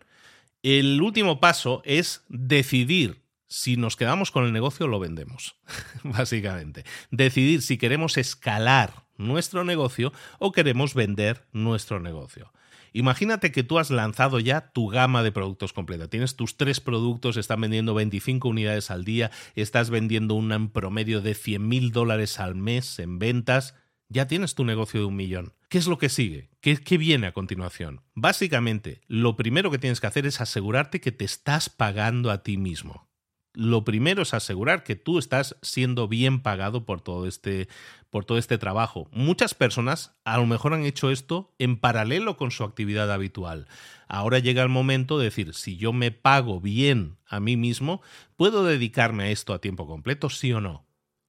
[0.62, 5.56] El último paso es decidir si nos quedamos con el negocio, lo vendemos,
[6.04, 6.84] básicamente.
[7.12, 12.52] Decidir si queremos escalar nuestro negocio o queremos vender nuestro negocio.
[12.94, 16.08] Imagínate que tú has lanzado ya tu gama de productos completa.
[16.08, 21.34] Tienes tus tres productos, están vendiendo 25 unidades al día, estás vendiendo un promedio de
[21.34, 23.76] 100 mil dólares al mes en ventas.
[24.08, 25.54] Ya tienes tu negocio de un millón.
[25.68, 26.52] ¿Qué es lo que sigue?
[26.62, 28.02] ¿Qué, ¿Qué, viene a continuación?
[28.14, 32.56] Básicamente, lo primero que tienes que hacer es asegurarte que te estás pagando a ti
[32.56, 33.10] mismo
[33.56, 37.68] lo primero es asegurar que tú estás siendo bien pagado por todo este
[38.10, 39.10] por todo este trabajo.
[39.12, 43.68] Muchas personas a lo mejor han hecho esto en paralelo con su actividad habitual.
[44.08, 48.02] Ahora llega el momento de decir, si yo me pago bien a mí mismo,
[48.38, 50.86] ¿puedo dedicarme a esto a tiempo completo, sí o no?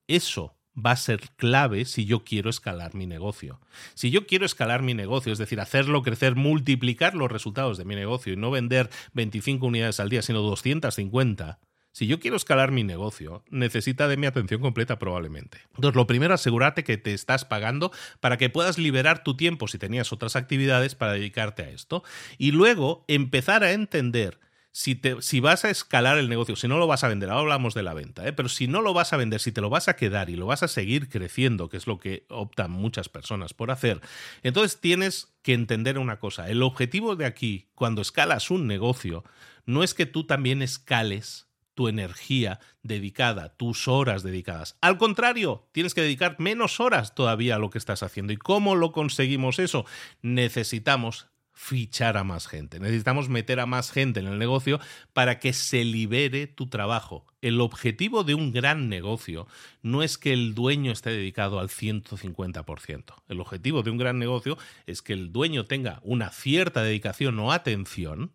[0.07, 3.61] Eso va a ser clave si yo quiero escalar mi negocio.
[3.95, 7.95] Si yo quiero escalar mi negocio, es decir, hacerlo crecer, multiplicar los resultados de mi
[7.95, 11.59] negocio y no vender 25 unidades al día, sino 250,
[11.97, 15.63] si yo quiero escalar mi negocio, necesita de mi atención completa probablemente.
[15.77, 17.91] Entonces, lo primero, asegúrate que te estás pagando
[18.21, 22.05] para que puedas liberar tu tiempo si tenías otras actividades para dedicarte a esto.
[22.37, 24.39] Y luego, empezar a entender
[24.73, 27.41] si, te, si vas a escalar el negocio, si no lo vas a vender, ahora
[27.41, 28.35] hablamos de la venta, ¿eh?
[28.35, 30.45] pero si no lo vas a vender, si te lo vas a quedar y lo
[30.45, 34.03] vas a seguir creciendo, que es lo que optan muchas personas por hacer,
[34.43, 36.51] entonces tienes que entender una cosa.
[36.51, 39.25] El objetivo de aquí, cuando escalas un negocio,
[39.65, 41.46] no es que tú también escales
[41.77, 44.77] tu energía dedicada, tus horas dedicadas.
[44.81, 48.33] Al contrario, tienes que dedicar menos horas todavía a lo que estás haciendo.
[48.33, 49.85] ¿Y cómo lo conseguimos eso?
[50.23, 52.81] Necesitamos fichar a más gente.
[52.81, 54.81] Necesitamos meter a más gente en el negocio
[55.13, 57.27] para que se libere tu trabajo.
[57.41, 59.47] El objetivo de un gran negocio
[59.83, 63.15] no es que el dueño esté dedicado al 150%.
[63.29, 67.53] El objetivo de un gran negocio es que el dueño tenga una cierta dedicación o
[67.53, 68.33] atención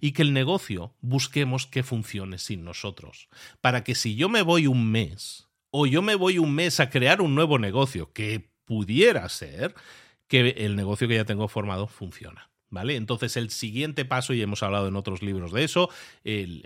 [0.00, 3.28] y que el negocio busquemos que funcione sin nosotros.
[3.60, 6.90] Para que si yo me voy un mes o yo me voy un mes a
[6.90, 9.74] crear un nuevo negocio que pudiera ser,
[10.28, 12.51] que el negocio que ya tengo formado funciona.
[12.72, 12.96] ¿Vale?
[12.96, 15.90] Entonces el siguiente paso, y hemos hablado en otros libros de eso,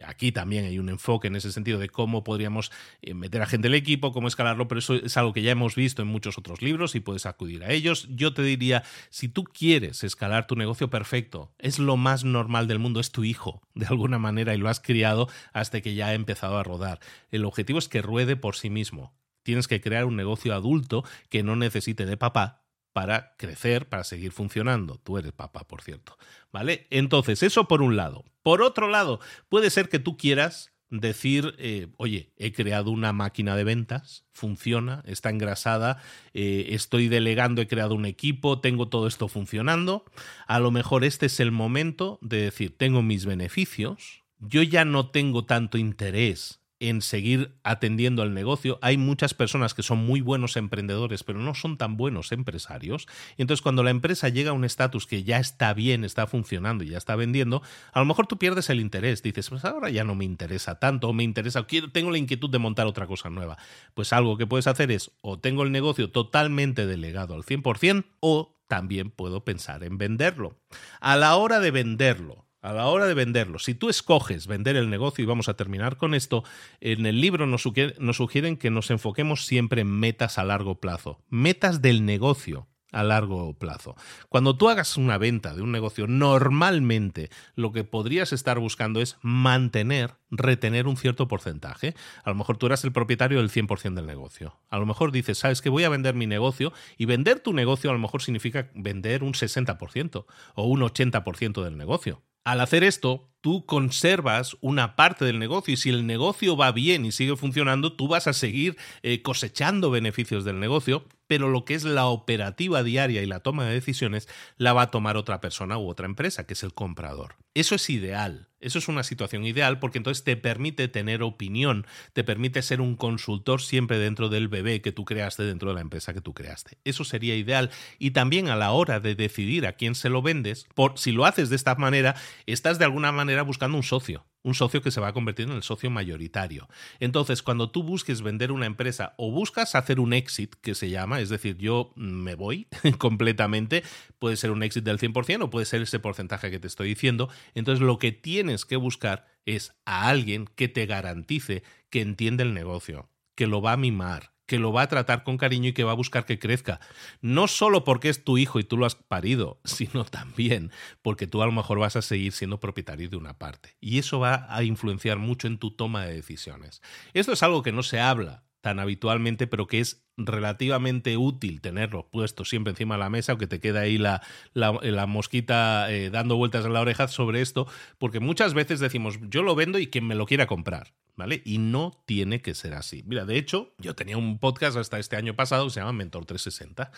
[0.05, 2.71] aquí también hay un enfoque en ese sentido de cómo podríamos
[3.03, 5.75] eh, meter a gente el equipo, cómo escalarlo, pero eso es algo que ya hemos
[5.75, 8.07] visto en muchos otros libros y puedes acudir a ellos.
[8.09, 12.79] Yo te diría, si tú quieres escalar tu negocio perfecto, es lo más normal del
[12.79, 16.15] mundo, es tu hijo, de alguna manera, y lo has criado hasta que ya ha
[16.15, 17.01] empezado a rodar.
[17.33, 19.13] El objetivo es que ruede por sí mismo.
[19.43, 22.66] Tienes que crear un negocio adulto que no necesite de papá,
[22.97, 24.99] para crecer, para seguir funcionando.
[25.05, 26.17] Tú eres papá, por cierto.
[26.51, 26.87] ¿Vale?
[26.89, 28.25] Entonces, eso por un lado.
[28.43, 29.21] Por otro lado,
[29.51, 35.03] puede ser que tú quieras decir, eh, oye, he creado una máquina de ventas, funciona,
[35.05, 40.07] está engrasada, eh, estoy delegando, he creado un equipo, tengo todo esto funcionando.
[40.47, 45.11] A lo mejor este es el momento de decir, tengo mis beneficios, yo ya no
[45.11, 48.79] tengo tanto interés en seguir atendiendo al negocio.
[48.83, 53.07] Hay muchas personas que son muy buenos emprendedores, pero no son tan buenos empresarios.
[53.37, 56.85] Y entonces, cuando la empresa llega a un estatus que ya está bien, está funcionando
[56.85, 57.63] y ya está vendiendo,
[57.93, 59.23] a lo mejor tú pierdes el interés.
[59.23, 62.51] Dices, pues ahora ya no me interesa tanto, o me interesa, quiero, tengo la inquietud
[62.51, 63.57] de montar otra cosa nueva.
[63.95, 68.57] Pues algo que puedes hacer es, o tengo el negocio totalmente delegado al 100%, o
[68.69, 70.59] también puedo pensar en venderlo.
[71.01, 74.91] A la hora de venderlo, a la hora de venderlo, si tú escoges vender el
[74.91, 76.43] negocio, y vamos a terminar con esto,
[76.81, 81.81] en el libro nos, sugieren que nos enfoquemos siempre en metas a largo plazo, metas
[81.81, 83.95] del negocio a largo plazo.
[84.29, 89.17] Cuando tú hagas una venta de un negocio, normalmente lo que podrías estar buscando es
[89.23, 91.95] mantener, retener un cierto porcentaje.
[92.25, 94.59] A lo mejor tú eras el propietario del 100% del negocio.
[94.71, 97.91] A lo mejor dices, sabes que voy a vender mi negocio y vender tu negocio
[97.91, 102.23] a lo mejor significa vender un 60% o un 80% del negocio.
[102.47, 107.05] Al hacer esto, tú conservas una parte del negocio y si el negocio va bien
[107.05, 111.75] y sigue funcionando, tú vas a seguir eh, cosechando beneficios del negocio, pero lo que
[111.75, 115.79] es la operativa diaria y la toma de decisiones la va a tomar otra persona
[115.79, 117.37] u otra empresa, que es el comprador.
[117.55, 118.49] Eso es ideal.
[118.59, 122.97] Eso es una situación ideal porque entonces te permite tener opinión, te permite ser un
[122.97, 126.79] consultor siempre dentro del bebé que tú creaste, dentro de la empresa que tú creaste.
[126.85, 127.71] Eso sería ideal.
[127.99, 131.27] Y también a la hora de decidir a quién se lo vendes, por si lo
[131.27, 132.17] haces de esta manera,
[132.47, 135.57] estás de alguna manera buscando un socio un socio que se va a convertir en
[135.57, 136.69] el socio mayoritario.
[137.01, 141.21] Entonces, cuando tú busques vender una empresa o buscas hacer un exit, que se llama,
[141.21, 142.69] es decir, yo me voy
[142.99, 143.83] completamente,
[144.21, 147.29] puede ser un exit del 100% o puede ser ese porcentaje que te estoy diciendo,
[147.55, 152.55] entonces lo que tienes que buscar es a alguien que te garantice que entiende el
[152.55, 155.85] negocio, que lo va a mimar, que lo va a tratar con cariño y que
[155.85, 156.81] va a buscar que crezca.
[157.21, 160.71] No solo porque es tu hijo y tú lo has parido, sino también
[161.03, 163.77] porque tú a lo mejor vas a seguir siendo propietario de una parte.
[163.81, 166.81] Y eso va a influenciar mucho en tu toma de decisiones.
[167.13, 172.09] Esto es algo que no se habla tan habitualmente, pero que es relativamente útil tenerlo
[172.09, 174.23] puesto siempre encima de la mesa, aunque te queda ahí la,
[174.55, 177.69] la, mosquita eh, dando vueltas en la oreja sobre esto,
[177.99, 180.95] porque muchas veces decimos, yo lo vendo y quien me lo quiera comprar.
[181.17, 181.43] ¿Vale?
[181.45, 183.03] Y no tiene que ser así.
[183.07, 186.27] Mira, de hecho, yo tenía un podcast hasta este año pasado que se llama Mentor
[186.27, 186.93] 360,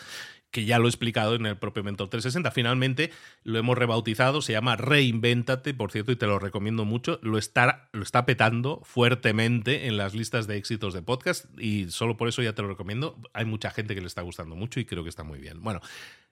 [0.51, 2.51] que ya lo he explicado en el propio Mentor 360.
[2.51, 3.11] Finalmente
[3.43, 7.19] lo hemos rebautizado, se llama Reinvéntate, por cierto, y te lo recomiendo mucho.
[7.23, 12.17] Lo está, lo está petando fuertemente en las listas de éxitos de podcast y solo
[12.17, 13.17] por eso ya te lo recomiendo.
[13.33, 15.61] Hay mucha gente que le está gustando mucho y creo que está muy bien.
[15.61, 15.81] Bueno,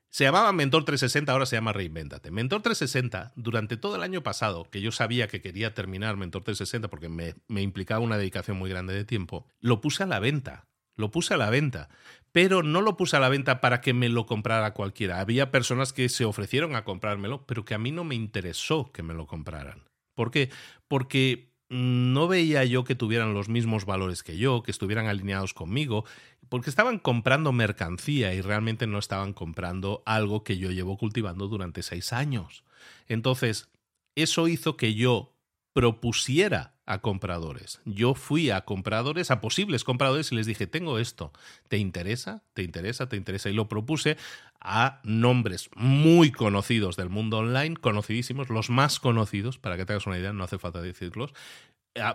[0.10, 2.32] se llamaba Mentor 360, ahora se llama Reinvéntate.
[2.32, 6.89] Mentor 360, durante todo el año pasado, que yo sabía que quería terminar Mentor 360
[6.89, 10.66] porque me, me, implicaba una dedicación muy grande de tiempo, lo puse a la venta.
[10.95, 11.89] Lo puse a la venta.
[12.32, 15.20] Pero no lo puse a la venta para que me lo comprara cualquiera.
[15.20, 19.03] Había personas que se ofrecieron a comprármelo, pero que a mí no me interesó que
[19.03, 19.84] me lo compraran.
[20.16, 20.49] ¿Por qué?
[20.88, 26.05] Porque no veía yo que tuvieran los mismos valores que yo, que estuvieran alineados conmigo,
[26.49, 31.84] porque estaban comprando mercancía y realmente no estaban comprando algo que yo llevo cultivando durante
[31.84, 32.63] seis años.
[33.07, 33.70] Entonces,
[34.15, 35.36] eso hizo que yo
[35.78, 37.82] propusiera a compradores.
[37.86, 41.32] Yo fui a compradores, a posibles compradores, y les dije, tengo esto,
[41.67, 42.43] ¿te interesa?
[42.55, 43.07] ¿Te interesa?
[43.07, 43.51] ¿Te interesa?
[43.51, 44.17] Y lo propuse
[44.59, 50.07] a nombres muy conocidos del mundo online, conocidísimos, los más conocidos, para que te hagas
[50.07, 51.32] una idea, no hace falta decirlos,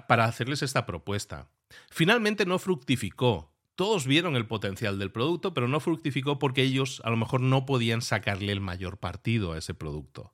[0.08, 1.46] para hacerles esta propuesta.
[1.88, 3.52] Finalmente no fructificó.
[3.76, 7.64] Todos vieron el potencial del producto, pero no fructificó porque ellos a lo mejor no
[7.64, 10.32] podían sacarle el mayor partido a ese producto.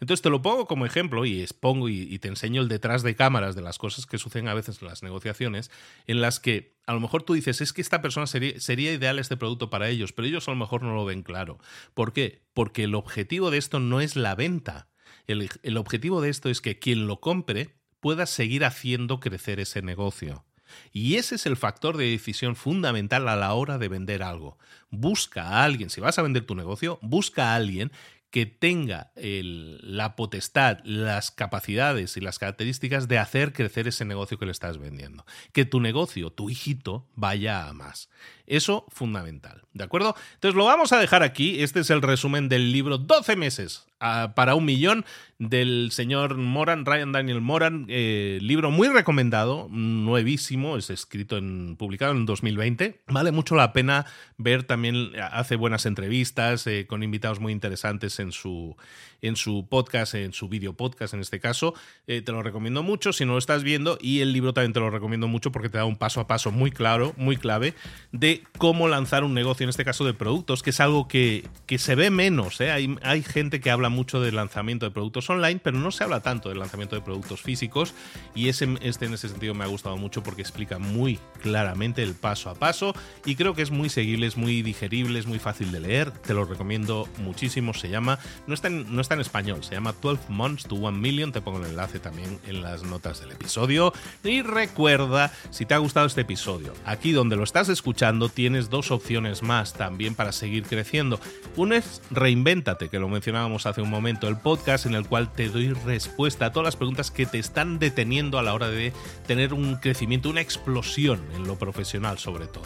[0.00, 3.54] Entonces te lo pongo como ejemplo y expongo y, te enseño el detrás de cámaras
[3.54, 5.70] de las cosas que suceden a veces en las negociaciones,
[6.06, 9.18] en las que a lo mejor tú dices, es que esta persona sería, sería ideal
[9.18, 11.58] este producto para ellos, pero ellos a lo mejor no lo ven claro.
[11.94, 12.42] ¿Por qué?
[12.54, 14.88] Porque el objetivo de esto no es la venta.
[15.26, 20.44] el objetivo de esto es que quien lo compre pueda seguir haciendo crecer ese negocio.
[20.92, 24.58] Y ese es el factor de decisión fundamental a la hora de vender algo.
[24.90, 27.92] Busca a alguien, si vas a vender tu negocio, busca a alguien
[28.32, 34.46] que tenga la potestad, las capacidades y las características de hacer crecer ese negocio que
[34.46, 35.26] le estás vendiendo.
[35.52, 38.08] Que tu negocio, tu hijito, vaya a más.
[38.46, 40.14] Eso fundamental, ¿de acuerdo?
[40.34, 41.62] Entonces lo vamos a dejar aquí.
[41.62, 43.86] Este es el resumen del libro 12 meses
[44.34, 45.04] para un millón
[45.38, 52.12] del señor Moran, Ryan Daniel Moran, eh, libro muy recomendado, nuevísimo, es escrito en, publicado
[52.12, 53.00] en 2020.
[53.06, 54.06] Vale mucho la pena
[54.38, 58.76] ver también, hace buenas entrevistas eh, con invitados muy interesantes en su,
[59.22, 61.74] en su podcast, en su video podcast en este caso.
[62.06, 64.80] Eh, te lo recomiendo mucho si no lo estás viendo y el libro también te
[64.80, 67.74] lo recomiendo mucho porque te da un paso a paso muy claro, muy clave
[68.10, 71.78] de cómo lanzar un negocio, en este caso de productos, que es algo que, que
[71.78, 72.60] se ve menos.
[72.60, 76.20] Hay, hay gente que habla mucho del lanzamiento de productos online, pero no se habla
[76.20, 77.94] tanto del lanzamiento de productos físicos
[78.34, 82.14] y ese, este en ese sentido me ha gustado mucho porque explica muy claramente el
[82.14, 82.94] paso a paso
[83.24, 86.34] y creo que es muy seguible, es muy digerible, es muy fácil de leer, te
[86.34, 88.18] lo recomiendo muchísimo, se llama,
[88.48, 91.58] no está no está en español, se llama 12 Months to 1 Million, te pongo
[91.58, 93.92] el enlace también en las notas del episodio
[94.24, 98.90] y recuerda, si te ha gustado este episodio, aquí donde lo estás escuchando tienes dos
[98.90, 101.20] opciones más también para seguir creciendo.
[101.56, 105.48] Una es Reinvéntate, que lo mencionábamos hace un momento, el podcast en el cual te
[105.48, 108.92] doy respuesta a todas las preguntas que te están deteniendo a la hora de
[109.26, 112.64] tener un crecimiento, una explosión en lo profesional sobre todo.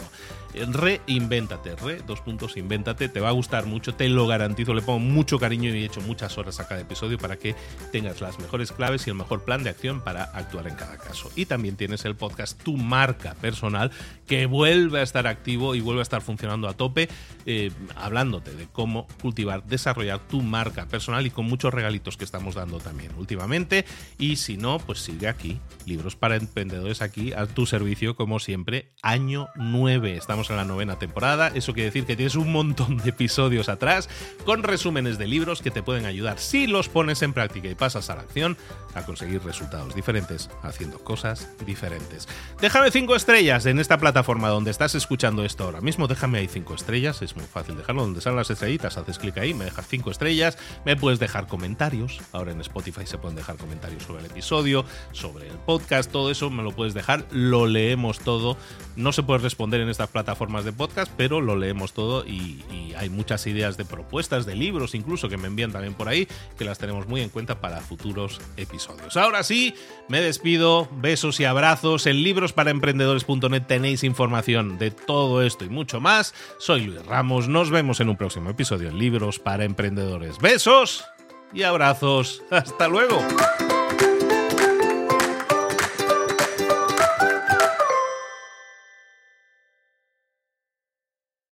[0.65, 4.99] Reinvéntate, re, dos puntos, invéntate, te va a gustar mucho, te lo garantizo, le pongo
[4.99, 7.55] mucho cariño y he hecho muchas horas a cada episodio para que
[7.91, 11.31] tengas las mejores claves y el mejor plan de acción para actuar en cada caso.
[11.35, 13.91] Y también tienes el podcast Tu Marca Personal,
[14.27, 17.09] que vuelve a estar activo y vuelve a estar funcionando a tope,
[17.45, 22.55] eh, hablándote de cómo cultivar, desarrollar tu marca personal y con muchos regalitos que estamos
[22.55, 23.85] dando también últimamente.
[24.17, 28.91] Y si no, pues sigue aquí, libros para emprendedores aquí a tu servicio, como siempre,
[29.01, 30.17] año 9.
[30.17, 31.49] Estamos en la novena temporada.
[31.53, 34.09] Eso quiere decir que tienes un montón de episodios atrás
[34.45, 38.09] con resúmenes de libros que te pueden ayudar si los pones en práctica y pasas
[38.09, 38.57] a la acción
[38.95, 42.27] a conseguir resultados diferentes haciendo cosas diferentes.
[42.61, 46.07] Déjame cinco estrellas en esta plataforma donde estás escuchando esto ahora mismo.
[46.07, 47.21] Déjame ahí cinco estrellas.
[47.21, 48.97] Es muy fácil dejarlo donde salen las estrellitas.
[48.97, 50.57] Haces clic ahí, me dejas cinco estrellas.
[50.85, 52.21] Me puedes dejar comentarios.
[52.31, 56.49] Ahora en Spotify se pueden dejar comentarios sobre el episodio, sobre el podcast, todo eso
[56.49, 57.25] me lo puedes dejar.
[57.31, 58.57] Lo leemos todo.
[58.95, 62.63] No se puede responder en estas plataformas plataformas de podcast, pero lo leemos todo y,
[62.95, 66.27] hay muchas ideas de propuestas, de libros incluso que me envían también por ahí,
[66.57, 69.17] que las tenemos muy en cuenta para futuros episodios.
[69.17, 69.75] Ahora sí,
[70.07, 72.07] me despido, besos y abrazos.
[72.07, 76.33] En librosparaemprendedores.net tenéis información de todo esto y mucho más.
[76.57, 80.39] Soy Luis Ramos, nos vemos en un próximo episodio en Libros para Emprendedores.
[80.39, 81.05] Besos
[81.53, 82.41] y abrazos.
[82.49, 83.19] Hasta luego.